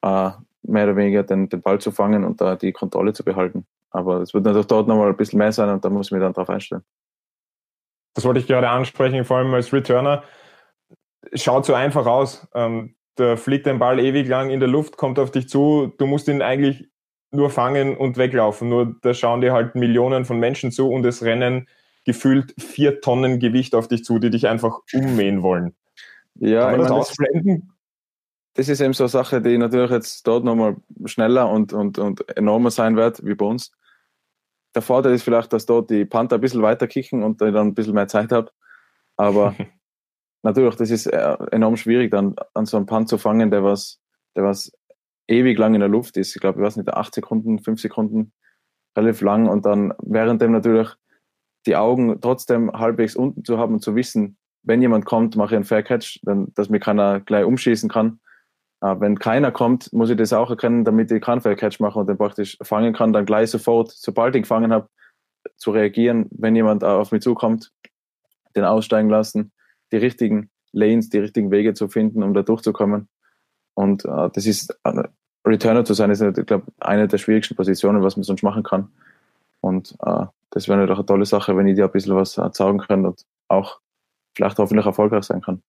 [0.01, 0.31] äh,
[0.63, 3.65] mehr oder weniger den, den Ball zu fangen und da die Kontrolle zu behalten.
[3.89, 6.21] Aber es wird natürlich dort nochmal ein bisschen mehr sein und da muss ich mich
[6.21, 6.83] dann darauf einstellen.
[8.13, 10.23] Das wollte ich gerade ansprechen, vor allem als Returner.
[11.33, 12.47] Schaut so einfach aus.
[12.53, 15.93] Ähm, da fliegt ein Ball ewig lang in der Luft, kommt auf dich zu.
[15.97, 16.89] Du musst ihn eigentlich
[17.31, 18.69] nur fangen und weglaufen.
[18.69, 21.67] Nur da schauen dir halt Millionen von Menschen zu und es rennen
[22.05, 25.75] gefühlt vier Tonnen Gewicht auf dich zu, die dich einfach ummähen wollen.
[26.35, 27.75] Ja, Kann man das ausblenden?
[28.55, 32.37] das ist eben so eine Sache, die natürlich jetzt dort nochmal schneller und, und, und
[32.37, 33.71] enormer sein wird, wie bei uns.
[34.73, 37.67] Der Vorteil ist vielleicht, dass dort die Panther ein bisschen weiter kicken und ich dann
[37.67, 38.51] ein bisschen mehr Zeit habe.
[39.17, 39.55] Aber
[40.41, 43.99] natürlich, das ist äh, enorm schwierig, dann an so einem Punt zu fangen, der was,
[44.37, 44.71] der was
[45.27, 46.33] ewig lang in der Luft ist.
[46.35, 48.31] Ich glaube, ich weiß nicht, acht Sekunden, fünf Sekunden,
[48.97, 50.89] relativ lang und dann währenddem natürlich
[51.65, 55.55] die Augen trotzdem halbwegs unten zu haben und zu wissen, wenn jemand kommt, mache ich
[55.55, 58.19] einen Fair Catch, dann, dass mir keiner gleich umschießen kann.
[58.81, 61.99] Äh, wenn keiner kommt, muss ich das auch erkennen, damit ich keinen Fair Catch mache
[61.99, 64.89] und dann praktisch fangen kann, dann gleich sofort, sobald ich gefangen habe,
[65.57, 67.71] zu reagieren, wenn jemand auf mich zukommt,
[68.55, 69.51] den aussteigen lassen,
[69.91, 73.07] die richtigen Lanes, die richtigen Wege zu finden, um da durchzukommen.
[73.75, 75.03] Und äh, das ist, äh,
[75.45, 78.89] Returner zu sein, ist, ich glaube, eine der schwierigsten Positionen, was man sonst machen kann.
[79.61, 82.79] Und äh, das wäre natürlich eine tolle Sache, wenn ich dir ein bisschen was erzeugen
[82.79, 83.79] kann und auch
[84.35, 85.61] vielleicht hoffentlich erfolgreich sein kann.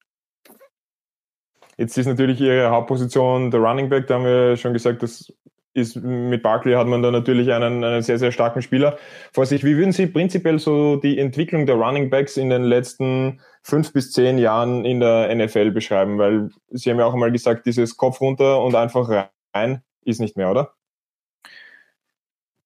[1.79, 5.33] Jetzt ist natürlich ihre Hauptposition der Running Back, da haben wir schon gesagt, das
[5.77, 8.97] ist mit Barkley hat man da natürlich einen, einen sehr, sehr starken Spieler
[9.33, 9.63] vor sich.
[9.63, 14.11] Wie würden Sie prinzipiell so die Entwicklung der Running Backs in den letzten fünf bis
[14.11, 16.17] zehn Jahren in der NFL beschreiben?
[16.17, 20.37] Weil Sie haben ja auch einmal gesagt, dieses Kopf runter und einfach rein ist nicht
[20.37, 20.73] mehr, oder?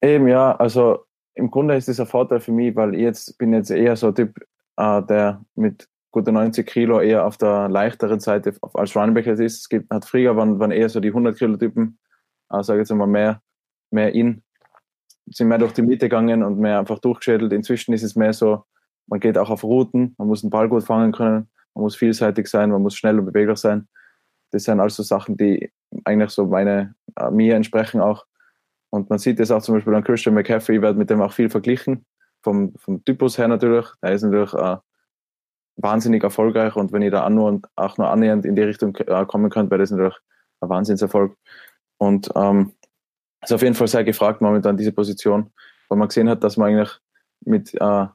[0.01, 3.53] Eben, ja, also im Grunde ist das ein Vorteil für mich, weil ich jetzt bin
[3.53, 4.39] jetzt eher so ein Typ,
[4.81, 9.41] äh, der mit gute 90 Kilo eher auf der leichteren Seite als Running ist.
[9.41, 11.99] Es gibt, hat früher waren, waren eher so die 100 Kilo Typen,
[12.51, 13.43] äh, sage jetzt mal mehr,
[13.91, 14.43] mehr in,
[15.27, 17.53] sind mehr durch die Mitte gegangen und mehr einfach durchgeschädelt.
[17.53, 18.65] Inzwischen ist es mehr so,
[19.07, 22.49] man geht auch auf Routen, man muss den Ball gut fangen können, man muss vielseitig
[22.49, 23.87] sein, man muss schnell und beweglich sein.
[24.51, 25.71] Das sind also Sachen, die
[26.05, 28.25] eigentlich so meine, äh, mir entsprechen auch.
[28.91, 31.51] Und man sieht das auch zum Beispiel an Christian McCaffrey, wird mit dem auch viel
[31.51, 32.05] verglichen.
[32.43, 33.87] Vom, vom Typus her natürlich.
[34.01, 34.77] Er ist natürlich äh,
[35.77, 39.51] wahnsinnig erfolgreich und wenn ihr da nur, auch nur annähernd in die Richtung äh, kommen
[39.51, 40.17] könnt, wäre das natürlich
[40.61, 41.37] ein Wahnsinnserfolg.
[41.99, 42.73] Und ähm,
[43.43, 45.53] ist auf jeden Fall sehr gefragt momentan diese Position,
[45.89, 46.99] weil man gesehen hat, dass man eigentlich
[47.41, 48.07] mit, äh,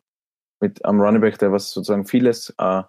[0.59, 2.83] mit einem Running Back, der was sozusagen vieles äh,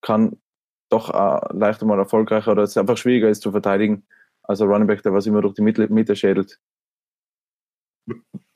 [0.00, 0.40] kann,
[0.88, 4.06] doch äh, leichter mal erfolgreicher oder es einfach schwieriger ist zu verteidigen,
[4.42, 6.58] als ein Running Back, der was immer durch die Mitte, Mitte schädelt.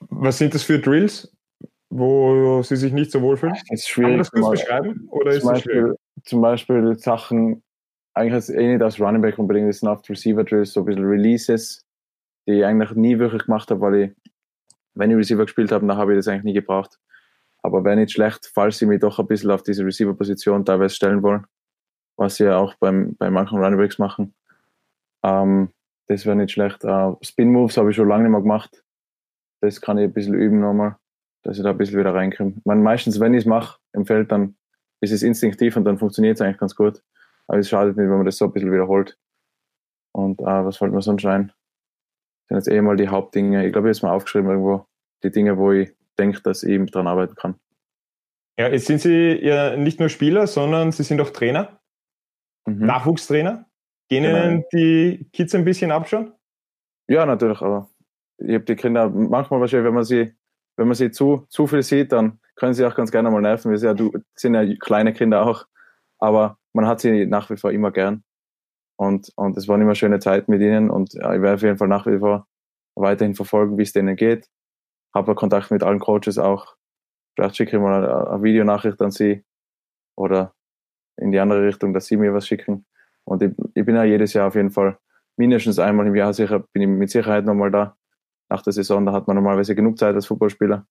[0.00, 1.35] Was sind das für Drills?
[1.90, 3.56] Wo sie sich nicht so wohlfühlen?
[3.68, 4.08] Das ist schwierig.
[4.08, 5.08] Kann man das kurz beschreiben?
[5.10, 7.62] Oder zum, ist Beispiel, zum Beispiel Sachen,
[8.14, 11.04] eigentlich eh nicht als Running Back unbedingt, das sind oft Receiver Drills, so ein bisschen
[11.04, 11.84] Releases,
[12.46, 14.32] die ich eigentlich nie wirklich gemacht habe, weil ich,
[14.94, 16.98] wenn ich Receiver gespielt habe, dann habe ich das eigentlich nie gebraucht.
[17.62, 21.22] Aber wäre nicht schlecht, falls sie mich doch ein bisschen auf diese Receiver-Position teilweise stellen
[21.22, 21.46] wollen,
[22.16, 24.34] was sie ja auch beim, bei manchen Running Backs machen.
[25.22, 25.70] Ähm,
[26.08, 26.84] das wäre nicht schlecht.
[26.84, 28.84] Uh, Spin Moves habe ich schon lange nicht mehr gemacht.
[29.60, 30.96] Das kann ich ein bisschen üben nochmal
[31.46, 32.54] dass ich da ein bisschen wieder reinkomme.
[32.64, 34.56] Man, meistens, wenn ich es mache im Feld, dann
[35.00, 37.04] ist es instinktiv und dann funktioniert es eigentlich ganz gut.
[37.46, 39.16] Aber es schadet nicht, wenn man das so ein bisschen wiederholt.
[40.12, 41.52] Und äh, was fällt mir sonst ein?
[42.48, 43.64] Das sind jetzt eh mal die Hauptdinge.
[43.64, 44.86] Ich glaube, ich habe es mal aufgeschrieben irgendwo.
[45.22, 47.54] Die Dinge, wo ich denke, dass ich dran arbeiten kann.
[48.58, 51.80] Ja, jetzt sind Sie ja nicht nur Spieler, sondern Sie sind auch Trainer.
[52.66, 52.86] Mhm.
[52.86, 53.66] Nachwuchstrainer.
[54.08, 54.44] Gehen genau.
[54.44, 56.32] Ihnen die Kids ein bisschen ab schon?
[57.08, 57.88] Ja, natürlich, aber
[58.38, 60.34] ich habe die Kinder manchmal wahrscheinlich, wenn man sie
[60.76, 63.70] wenn man sie zu, zu viel sieht, dann können sie auch ganz gerne mal nerven.
[63.70, 65.66] Wir sind ja, du, sind ja kleine Kinder auch,
[66.18, 68.22] aber man hat sie nach wie vor immer gern.
[68.98, 71.76] Und, und es waren immer schöne Zeiten mit ihnen und ja, ich werde auf jeden
[71.76, 72.46] Fall nach wie vor
[72.94, 74.48] weiterhin verfolgen, wie es denen geht.
[75.14, 76.76] Habe Kontakt mit allen Coaches auch.
[77.34, 79.44] Vielleicht schicke ich mal eine, eine Videonachricht an sie
[80.16, 80.54] oder
[81.18, 82.86] in die andere Richtung, dass sie mir was schicken.
[83.24, 84.98] Und ich, ich bin ja jedes Jahr auf jeden Fall
[85.36, 87.95] mindestens einmal im Jahr sicher, bin ich mit Sicherheit nochmal da
[88.48, 90.86] nach der Saison, da hat man normalerweise genug Zeit als Fußballspieler.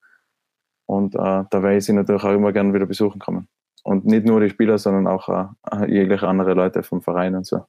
[0.88, 3.48] Und äh, da werde ich sie natürlich auch immer gerne wieder besuchen kommen.
[3.84, 7.66] Und nicht nur die Spieler, sondern auch äh, jegliche andere Leute vom Verein und so.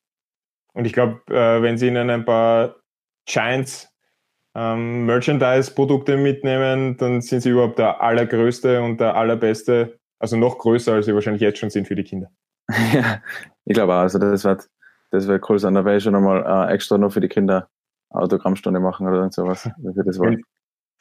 [0.73, 2.77] Und ich glaube, äh, wenn Sie Ihnen ein paar
[3.27, 3.91] Giants
[4.55, 10.95] ähm, Merchandise-Produkte mitnehmen, dann sind Sie überhaupt der allergrößte und der allerbeste, also noch größer,
[10.95, 12.29] als Sie wahrscheinlich jetzt schon sind für die Kinder.
[12.93, 13.23] ja,
[13.65, 14.01] ich glaube auch.
[14.01, 14.69] Also das wird,
[15.11, 15.75] das wird cool sein.
[15.75, 17.69] Da werde ich schon einmal äh, extra noch für die Kinder
[18.17, 19.69] Autogrammstunde machen oder sowas.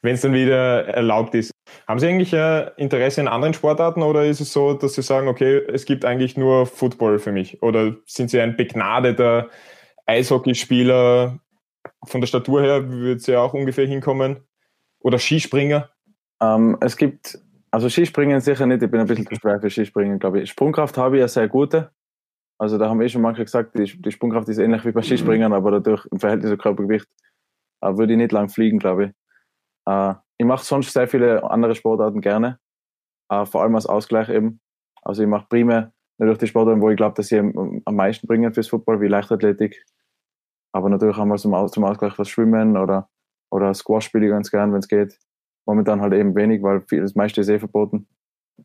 [0.02, 1.50] Wenn es dann wieder erlaubt ist.
[1.88, 5.26] Haben Sie eigentlich äh, Interesse in anderen Sportarten oder ist es so, dass Sie sagen,
[5.26, 7.62] okay, es gibt eigentlich nur Football für mich?
[7.62, 9.48] Oder sind Sie ein begnadeter
[10.06, 11.40] Eishockeyspieler
[12.04, 14.40] von der Statur her, würde es ja auch ungefähr hinkommen?
[15.00, 15.90] Oder Skispringer?
[16.40, 17.38] Ähm, es gibt,
[17.70, 20.50] also Skispringen sicher nicht, ich bin ein bisschen zu schwer für Skispringen, glaube ich.
[20.50, 21.90] Sprungkraft habe ich ja sehr gute,
[22.58, 25.52] also da haben eh schon manche gesagt, die, die Sprungkraft ist ähnlich wie bei Skispringern,
[25.52, 27.06] aber dadurch im Verhältnis zu Körpergewicht
[27.82, 29.10] äh, würde ich nicht lang fliegen, glaube ich.
[29.86, 32.58] Äh, ich mache sonst sehr viele andere Sportarten gerne,
[33.30, 34.60] äh, vor allem als Ausgleich eben.
[35.02, 38.26] Also ich mache primär natürlich die Sportarten, wo ich glaube, dass sie am, am meisten
[38.26, 39.84] bringen fürs Football, wie Leichtathletik
[40.72, 43.08] Aber natürlich haben wir zum, zum Ausgleich was Schwimmen oder,
[43.50, 45.18] oder Squash spiele ich ganz gern, wenn es geht.
[45.66, 48.08] Momentan halt eben wenig, weil viel, das meiste ist eh verboten.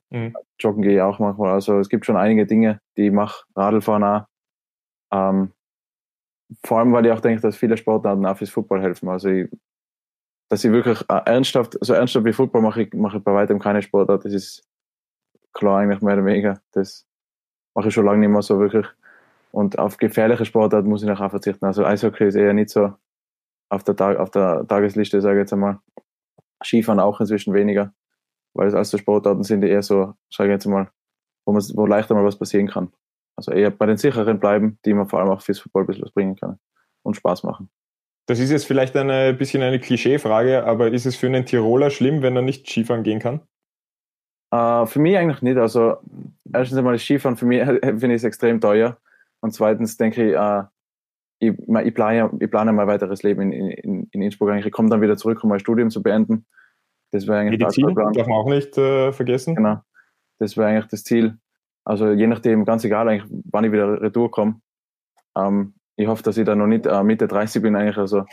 [0.10, 0.36] Mhm.
[0.60, 1.52] Joggen gehe ich auch manchmal.
[1.52, 3.44] Also es gibt schon einige Dinge, die ich mache.
[3.56, 4.26] Radlfahren auch.
[5.12, 5.52] Ähm,
[6.64, 9.10] vor allem, weil ich auch denke, dass viele Sportarten auch fürs Football helfen.
[9.10, 9.50] Also ich,
[10.50, 13.60] dass ich wirklich äh, ernsthaft, so ernsthaft wie Football mache ich, mache ich bei weitem
[13.60, 14.26] keine Sportart.
[14.26, 14.64] Das ist
[15.54, 16.62] klar eigentlich mehr oder weniger.
[16.72, 17.06] Das
[17.74, 18.88] mache ich schon lange nicht mehr so wirklich.
[19.52, 21.66] Und auf gefährliche Sportart muss ich nachher verzichten.
[21.66, 22.94] Also Eishockey ist eher nicht so
[23.70, 25.80] auf der, Tag, auf der Tagesliste, sage ich jetzt einmal.
[26.64, 27.94] Skifahren auch inzwischen weniger,
[28.54, 30.90] weil es also Sportarten sind, die eher so, sage ich jetzt mal,
[31.46, 32.92] wo, man, wo leichter mal was passieren kann.
[33.36, 36.04] Also eher bei den sicheren bleiben, die man vor allem auch fürs Football ein bisschen
[36.04, 36.60] was bringen kann
[37.04, 37.70] und Spaß machen.
[38.28, 42.22] Das ist jetzt vielleicht ein bisschen eine Klischeefrage, aber ist es für einen Tiroler schlimm,
[42.22, 43.42] wenn er nicht Skifahren gehen kann?
[44.54, 45.58] Uh, für mich eigentlich nicht.
[45.58, 45.98] Also
[46.54, 48.98] erstens einmal das Skifahren für mich finde ich es extrem teuer.
[49.42, 50.64] Und zweitens denke ich, uh,
[51.40, 54.68] ich, ich, plane, ich plane mein weiteres Leben in, in, in Innsbruck eigentlich.
[54.68, 56.46] Ich komme dann wieder zurück, um mein Studium zu beenden.
[57.12, 59.56] Das wäre eigentlich Medizin darf man auch nicht äh, vergessen.
[59.56, 59.82] Genau.
[60.40, 61.38] Das wäre eigentlich das Ziel.
[61.84, 64.62] Also je nachdem, ganz egal eigentlich, wann ich wieder retour komme.
[65.36, 67.98] Ähm, ich hoffe, dass ich da noch nicht äh, Mitte 30 bin eigentlich.
[67.98, 68.26] Also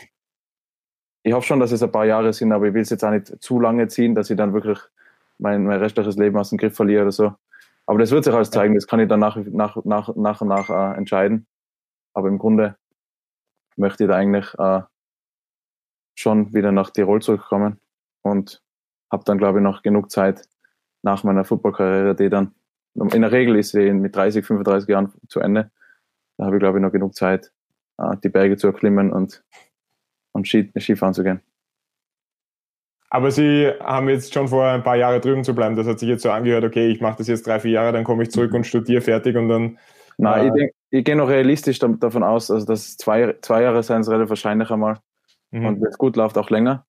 [1.23, 3.11] ich hoffe schon, dass es ein paar Jahre sind, aber ich will es jetzt auch
[3.11, 4.79] nicht zu lange ziehen, dass ich dann wirklich
[5.37, 7.33] mein, mein restliches Leben aus dem Griff verliere oder so.
[7.85, 10.47] Aber das wird sich alles zeigen, das kann ich dann nach, nach, nach, nach und
[10.47, 11.47] nach äh, entscheiden.
[12.13, 12.77] Aber im Grunde
[13.75, 14.81] möchte ich da eigentlich äh,
[16.15, 17.79] schon wieder nach Tirol zurückkommen
[18.23, 18.61] und
[19.11, 20.47] habe dann, glaube ich, noch genug Zeit
[21.01, 22.53] nach meiner Footballkarriere, die dann
[22.95, 25.71] in der Regel ist sie mit 30, 35 Jahren zu Ende.
[26.37, 27.51] Da habe ich, glaube ich, noch genug Zeit,
[27.97, 29.43] äh, die Berge zu erklimmen und,
[30.33, 31.41] und Ski, Skifahren zu gehen.
[33.11, 35.75] Aber Sie haben jetzt schon vor, ein paar Jahre drüben zu bleiben.
[35.75, 38.03] Das hat sich jetzt so angehört, okay, ich mache das jetzt drei, vier Jahre, dann
[38.03, 39.79] komme ich zurück und studiere fertig und dann.
[40.17, 43.81] Nein, äh, ich, denk, ich gehe noch realistisch davon aus, also dass zwei, zwei Jahre
[43.81, 44.99] sein es relativ wahrscheinlich einmal.
[45.51, 45.65] Mhm.
[45.65, 46.85] Und wenn es gut läuft, auch länger.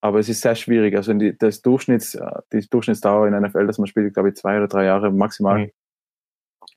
[0.00, 0.96] Aber es ist sehr schwierig.
[0.96, 2.18] Also die, das Durchschnitts,
[2.52, 5.66] die Durchschnittsdauer in NFL, dass man spielt, glaube ich, zwei oder drei Jahre maximal.
[5.66, 5.70] Mhm.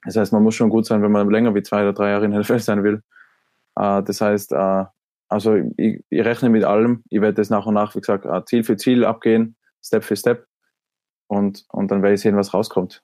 [0.06, 2.26] Das heißt, man muss schon gut sein, wenn man länger wie zwei oder drei Jahre
[2.26, 3.02] in der NFL sein will.
[3.76, 4.86] Äh, das heißt, äh,
[5.30, 7.04] also ich, ich, rechne mit allem.
[7.10, 10.16] Ich werde das nach und nach, wie gesagt, äh, Ziel für Ziel abgehen, Step für
[10.16, 10.46] Step.
[11.28, 13.04] Und, und dann werde ich sehen, was rauskommt.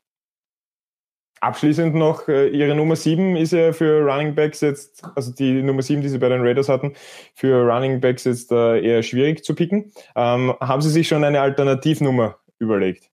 [1.42, 5.82] Abschließend noch, äh, Ihre Nummer 7 ist ja für Running Backs jetzt, also die Nummer
[5.82, 6.94] 7, die Sie bei den Raiders hatten,
[7.34, 9.92] für Running Backs jetzt äh, eher schwierig zu picken.
[10.16, 13.10] Ähm, haben Sie sich schon eine Alternativnummer überlegt?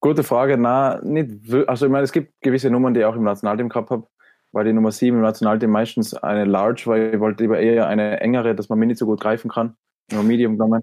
[0.00, 0.56] Gute Frage.
[0.56, 3.90] Na, nicht, also ich meine, es gibt gewisse Nummern, die ich auch im Nationalteam gehabt
[3.90, 4.06] habe,
[4.52, 8.20] weil die Nummer 7 im Nationalteam meistens eine Large, weil ich wollte lieber eher eine
[8.20, 9.76] engere, dass man mir nicht so gut greifen kann.
[10.10, 10.82] Nur Medium genommen.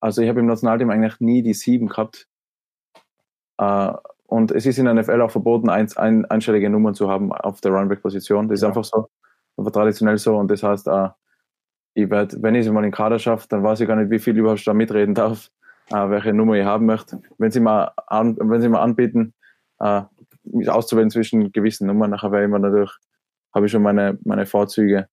[0.00, 2.26] Also ich habe im Nationalteam eigentlich nie die 7 gehabt.
[3.58, 3.92] Äh,
[4.32, 7.60] und es ist in der NFL auch verboten, ein, ein, einstellige Nummern zu haben auf
[7.60, 8.48] der Runback-Position.
[8.48, 8.68] Das ist ja.
[8.68, 9.10] einfach so.
[9.58, 10.38] Aber traditionell so.
[10.38, 11.10] Und das heißt, äh,
[11.92, 14.10] ich werd, wenn ich es mal in den Kader schaffe, dann weiß ich gar nicht,
[14.10, 15.50] wie viel ich überhaupt da mitreden darf,
[15.90, 17.20] äh, welche Nummer ich haben möchte.
[17.36, 19.34] Wenn sie mal, an, wenn sie mal anbieten,
[19.80, 20.00] äh,
[20.44, 22.90] mich auszuwählen zwischen gewissen Nummern, nachher wäre ich immer natürlich,
[23.54, 25.08] habe ich schon meine, meine Vorzüge.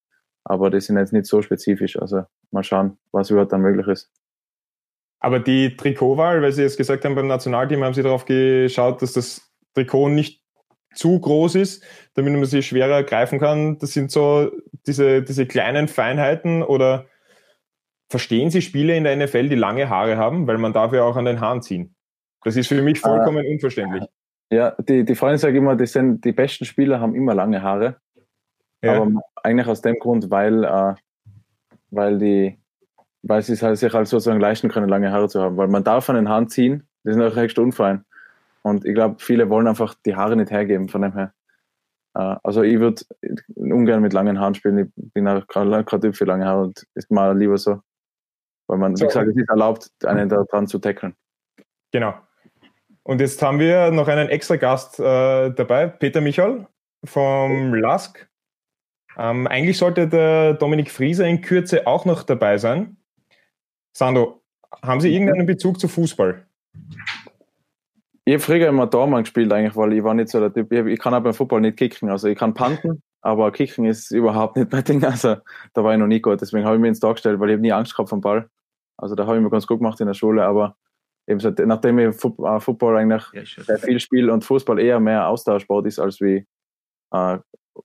[0.45, 2.01] Aber die sind jetzt nicht so spezifisch.
[2.01, 4.09] Also mal schauen, was überhaupt dann möglich ist.
[5.19, 9.13] Aber die Trikotwahl, weil Sie jetzt gesagt haben, beim Nationalteam haben Sie darauf geschaut, dass
[9.13, 10.41] das Trikot nicht
[10.93, 11.83] zu groß ist,
[12.15, 13.77] damit man sie schwerer greifen kann.
[13.77, 14.51] Das sind so
[14.87, 17.05] diese, diese kleinen Feinheiten oder
[18.09, 21.15] verstehen Sie Spiele in der NFL, die lange Haare haben, weil man darf ja auch
[21.15, 21.95] an den Haaren ziehen.
[22.43, 24.05] Das ist für mich vollkommen äh, unverständlich.
[24.51, 27.97] Ja, die, die Freunde sagen immer, die, sind, die besten Spieler haben immer lange Haare.
[28.81, 28.95] Ja.
[28.95, 30.95] Aber eigentlich aus dem Grund, weil, äh,
[31.91, 32.58] weil die,
[33.21, 35.57] weil sie halt sich halt sozusagen leisten können, lange Haare zu haben.
[35.57, 38.05] Weil man darf an den Haaren ziehen, die sind auch recht unfein.
[38.61, 41.33] Und ich glaube, viele wollen einfach die Haare nicht hergeben, von dem her.
[42.15, 43.01] Äh, also ich würde
[43.55, 44.91] ungern mit langen Haaren spielen.
[44.95, 47.81] Ich bin auch gerade Typ für lange Haare und ist mal lieber so.
[48.67, 51.15] Weil man, wie gesagt, es ist erlaubt, einen da dran zu tackeln.
[51.91, 52.13] Genau.
[53.03, 56.67] Und jetzt haben wir noch einen extra Gast äh, dabei, Peter Michal
[57.03, 58.29] vom LASK.
[59.17, 62.97] Ähm, eigentlich sollte der Dominik Frieser in Kürze auch noch dabei sein.
[63.93, 64.41] Sandro,
[64.81, 66.45] haben Sie irgendeinen Bezug zu Fußball?
[68.25, 70.71] Ich habe früher immer Dormann gespielt eigentlich, weil ich war nicht so der Typ.
[70.71, 72.09] Ich, kann auch beim Fußball nicht kicken.
[72.09, 75.03] Also ich kann panten, aber kicken ist überhaupt nicht mein Ding.
[75.03, 75.37] Also
[75.73, 76.39] da war ich noch nie gut.
[76.39, 78.47] Deswegen habe ich mich ins Tor gestellt, weil ich nie Angst gehabt vom Ball.
[78.97, 80.75] Also da habe ich mir ganz gut gemacht in der Schule, aber
[81.25, 85.27] eben so, nachdem ich äh, Football eigentlich ja, sehr viel spiele und Fußball eher mehr
[85.27, 86.45] Austauschsport ist als wie
[87.11, 87.37] äh,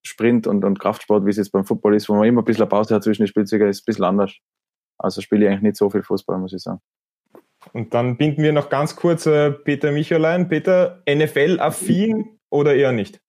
[0.03, 2.69] Sprint und, und Kraftsport, wie es jetzt beim Football ist, wo man immer ein bisschen
[2.69, 4.35] Pause hat zwischen den Spielzügen, ist ein bisschen anders.
[4.99, 6.81] Also spiele ich eigentlich nicht so viel Fußball, muss ich sagen.
[7.73, 10.49] Und dann binden wir noch ganz kurz äh, Peter Michelein.
[10.49, 13.21] Peter, NFL-affin oder eher nicht?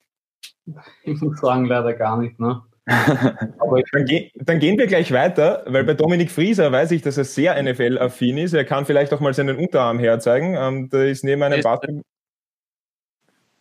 [1.04, 2.40] Ich muss sagen, leider gar nicht.
[2.40, 2.62] Ne?
[2.88, 7.18] Aber dann, ge dann, gehen wir gleich weiter, weil bei Dominik Frieser weiß ich, dass
[7.18, 8.54] er sehr NFL-affin ist.
[8.54, 10.56] Er kann vielleicht auch mal seinen Unterarm herzeigen.
[10.56, 12.04] Ähm, da ist neben einem Basketball.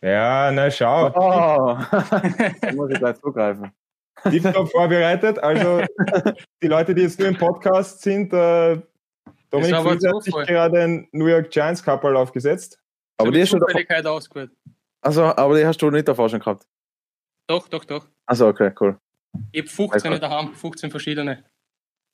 [0.01, 1.07] Ja, na schau.
[1.07, 1.77] Oh.
[1.91, 3.71] da muss ich gleich zugreifen.
[4.29, 5.39] Tiptop vorbereitet.
[5.39, 5.81] Also
[6.61, 8.81] die Leute, die jetzt nur im Podcast sind, äh,
[9.49, 12.79] Dominik Frieser hat sich gerade ein New York Giants Couple aufgesetzt.
[13.17, 14.51] Aber die, schon ausgewählt.
[15.01, 16.65] Also, aber die hast du nicht davor schon gehabt?
[17.47, 18.07] Doch, doch, doch.
[18.25, 18.99] Also okay, cool.
[19.51, 20.21] Ich habe 15 also.
[20.21, 21.45] daheim, 15 verschiedene.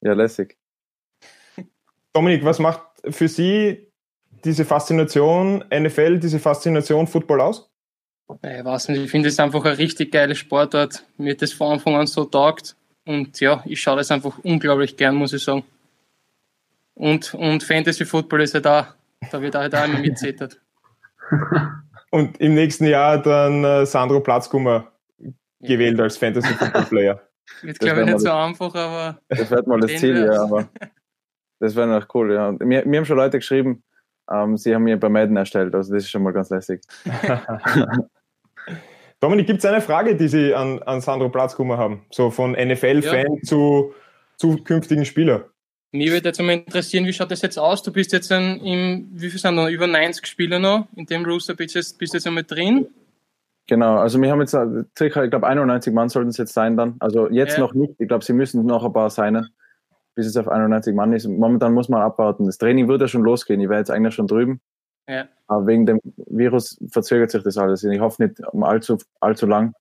[0.00, 0.58] ja, lässig.
[2.12, 3.90] Dominik, was macht für Sie
[4.44, 7.70] diese Faszination NFL, diese Faszination Football aus?
[8.42, 11.04] Ich weiß nicht, ich finde es einfach eine richtig geile Sportart.
[11.16, 12.76] Mir hat das von Anfang an so taugt.
[13.04, 15.64] Und ja, ich schaue das einfach unglaublich gern, muss ich sagen.
[16.94, 18.94] Und, und Fantasy Football ist ja da.
[19.30, 20.60] Da wird halt auch immer mitzittert.
[22.10, 24.90] Und im nächsten Jahr dann äh, Sandro Platzkummer
[25.60, 27.20] gewählt als Fantasy Football Player.
[27.62, 29.20] Wird, glaube ich, nicht so einfach, aber.
[29.28, 30.68] Das wird mal das Ziel, ja, aber
[31.60, 32.48] das wäre noch cool, ja.
[32.48, 33.82] Und mir, mir haben schon Leute geschrieben,
[34.30, 36.80] ähm, sie haben mir bei Madden erstellt, also das ist schon mal ganz lässig.
[39.20, 42.02] Dominik, gibt es eine Frage, die Sie an, an Sandro Platzkummer haben?
[42.10, 43.42] So von NFL-Fan ja.
[43.42, 43.92] zu
[44.36, 45.46] zukünftigen Spieler?
[45.90, 47.82] Mir würde jetzt mal interessieren, wie schaut das jetzt aus?
[47.82, 49.68] Du bist jetzt ein, im, wie viel sind noch?
[49.68, 50.86] Über 90 Spieler noch.
[50.94, 52.86] In dem Rooster bist du jetzt, bist jetzt einmal drin.
[53.66, 56.76] Genau, also wir haben jetzt äh, circa, ich glaube 91 Mann sollten es jetzt sein
[56.76, 56.96] dann.
[57.00, 57.60] Also jetzt ja.
[57.60, 57.94] noch nicht.
[57.98, 59.48] Ich glaube, sie müssen noch ein paar sein,
[60.14, 61.26] bis es auf 91 Mann ist.
[61.26, 62.46] Momentan muss man abwarten.
[62.46, 63.60] Das Training wird ja schon losgehen.
[63.60, 64.60] Ich wäre jetzt eigentlich schon drüben.
[65.08, 65.26] Ja.
[65.46, 67.82] Aber wegen dem Virus verzögert sich das alles.
[67.82, 69.74] Ich hoffe nicht allzu, allzu lang.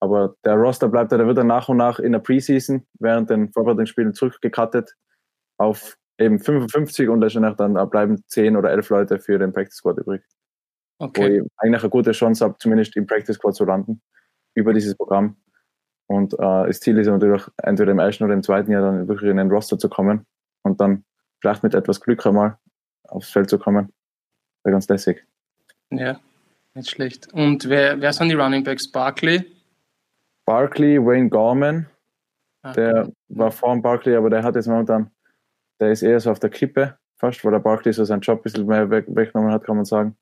[0.00, 3.28] Aber der Roster bleibt da, der wird dann nach und nach in der Preseason während
[3.28, 4.96] den Vorbereitungsspielen zurückgekattet
[5.58, 10.22] auf eben 55 und dann bleiben 10 oder 11 Leute für den Practice Squad übrig.
[10.98, 11.20] Okay.
[11.20, 14.00] Wo ich eigentlich eine gute Chance habe, zumindest im Practice Squad zu landen
[14.54, 15.36] über dieses Programm.
[16.06, 19.30] Und äh, das Ziel ist natürlich, entweder im ersten oder im zweiten Jahr dann wirklich
[19.30, 20.26] in den Roster zu kommen
[20.62, 21.04] und dann
[21.40, 22.58] vielleicht mit etwas Glück einmal
[23.08, 23.92] aufs Feld zu kommen.
[24.62, 25.24] Wäre ganz lässig.
[25.90, 26.20] Ja,
[26.74, 27.32] nicht schlecht.
[27.32, 28.90] Und wer, wer sind die Running Backs?
[28.90, 29.44] Barkley?
[30.44, 31.86] Barkley, Wayne Gorman.
[32.62, 33.12] Ah, der okay.
[33.28, 35.10] war vor dem Barkley, aber der hat jetzt momentan
[35.80, 38.42] der ist eher so auf der Kippe, fast, weil der Barkley so seinen Job ein
[38.42, 40.16] bisschen mehr weg, weggenommen hat, kann man sagen.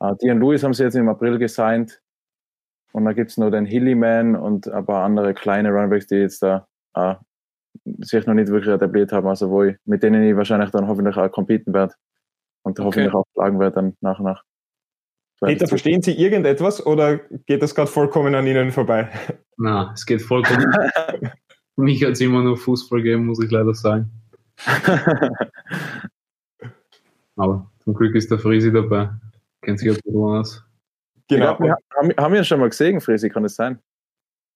[0.00, 2.00] Uh, Dion Lewis haben sie jetzt im April gesigned.
[2.92, 6.42] Und da gibt es noch den Hillyman und ein paar andere kleine Runbacks, die jetzt
[6.42, 7.14] da uh,
[7.98, 11.16] sich noch nicht wirklich etabliert haben, also wo ich, mit denen ich wahrscheinlich dann hoffentlich
[11.16, 11.94] auch competen werde
[12.62, 12.86] und okay.
[12.86, 14.44] hoffentlich auch schlagen werde dann nach und nach.
[15.40, 19.10] Peter, verstehen Sie irgendetwas oder geht das gerade vollkommen an Ihnen vorbei?
[19.56, 20.64] Na, es geht vollkommen.
[21.76, 24.08] Mich hat es immer nur Fußball gegeben, muss ich leider sagen.
[27.36, 29.10] Aber zum Glück ist der Frisi dabei.
[29.62, 30.64] Kennt sich ein bisschen aus.
[31.28, 31.56] Genau.
[31.56, 33.80] Glaub, haben, haben wir schon mal gesehen, Frisi, kann es sein?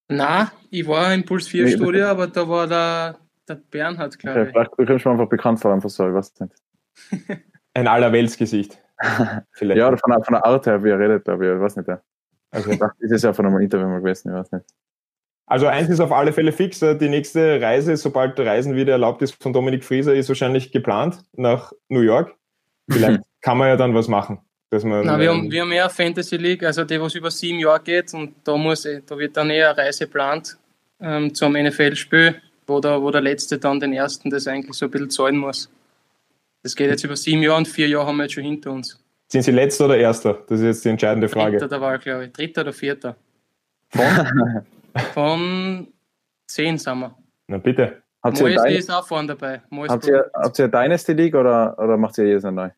[0.09, 4.49] Na, ich war im Puls 4 Studio, aber da war der, der Bernhard, glaube okay,
[4.49, 4.53] ich.
[4.53, 6.55] Vielleicht kommst du mir einfach bekannt vor, einfach so, ich weiß nicht.
[7.77, 8.79] Ein Allerweltsgesicht.
[9.53, 9.79] Vielleicht.
[9.79, 11.89] Ja, oder von, von der Art her, wie er redet, glaube ich, ich weiß nicht.
[12.51, 14.65] Also, ich dachte, das ist ja von einem Interview mal gewesen, ich weiß nicht.
[15.49, 16.83] Also eins ist auf alle Fälle fix.
[16.83, 21.21] Äh, die nächste Reise, sobald Reisen wieder erlaubt ist von Dominik Frieser, ist wahrscheinlich geplant
[21.35, 22.35] nach New York.
[22.91, 24.41] Vielleicht kann man ja dann was machen.
[24.71, 27.61] Dass man, Na, wir, haben, wir haben eher Fantasy League, also die, was über sieben
[27.61, 30.59] Jahre geht und da muss da wird dann eher eine Reise geplant
[31.01, 32.35] ähm, zum NFL-Spiel,
[32.67, 35.71] wo der, wo der Letzte dann den Ersten das eigentlich so ein bisschen zahlen muss.
[36.67, 39.01] Das geht jetzt über sieben Jahre und vier Jahre haben wir jetzt schon hinter uns.
[39.29, 40.43] Sind Sie Letzter oder Erster?
[40.49, 41.59] Das ist jetzt die entscheidende Frage.
[41.59, 42.33] Dritter der Wahl, glaube ich.
[42.33, 43.15] Dritter oder Vierter.
[43.91, 44.65] Von?
[45.15, 45.87] Von
[46.49, 47.17] 10 sind wir.
[47.47, 48.03] Na bitte.
[48.21, 49.63] Habt ihr Moisty ist auch vorne dabei.
[49.89, 52.71] habt, ihr, habt ihr Dynasty League oder, oder macht ihr jedes Jahr neu?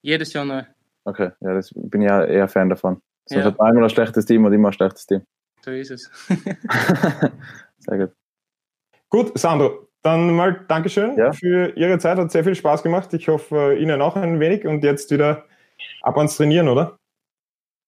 [0.00, 0.62] Jedes Jahr neu.
[1.04, 3.02] Okay, ja, das bin ich ja eher Fan davon.
[3.26, 3.44] Sonst ja.
[3.44, 5.20] hat einmal ein schlechtes Team und immer ein schlechtes Team.
[5.62, 6.10] So ist es.
[7.80, 8.12] sehr gut.
[9.10, 11.32] Gut, Sandro, dann mal Dankeschön ja.
[11.32, 12.18] für Ihre Zeit.
[12.18, 13.12] Hat sehr viel Spaß gemacht.
[13.14, 15.44] Ich hoffe, Ihnen auch ein wenig und jetzt wieder
[16.02, 16.98] ab ans Trainieren, oder?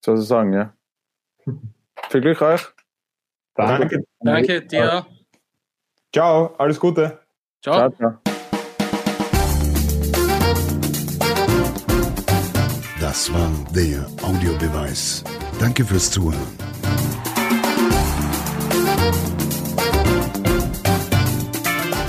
[0.05, 0.75] Sozusagen, ja.
[2.09, 2.66] Viel Glück euch.
[3.55, 4.05] Danke.
[4.20, 5.07] Danke dir.
[6.13, 7.21] Ciao, alles Gute.
[7.63, 7.90] Ciao.
[7.90, 8.19] ciao, ciao.
[13.00, 15.25] Das war der Audiobeweis.
[15.58, 16.69] Danke fürs Zuhören.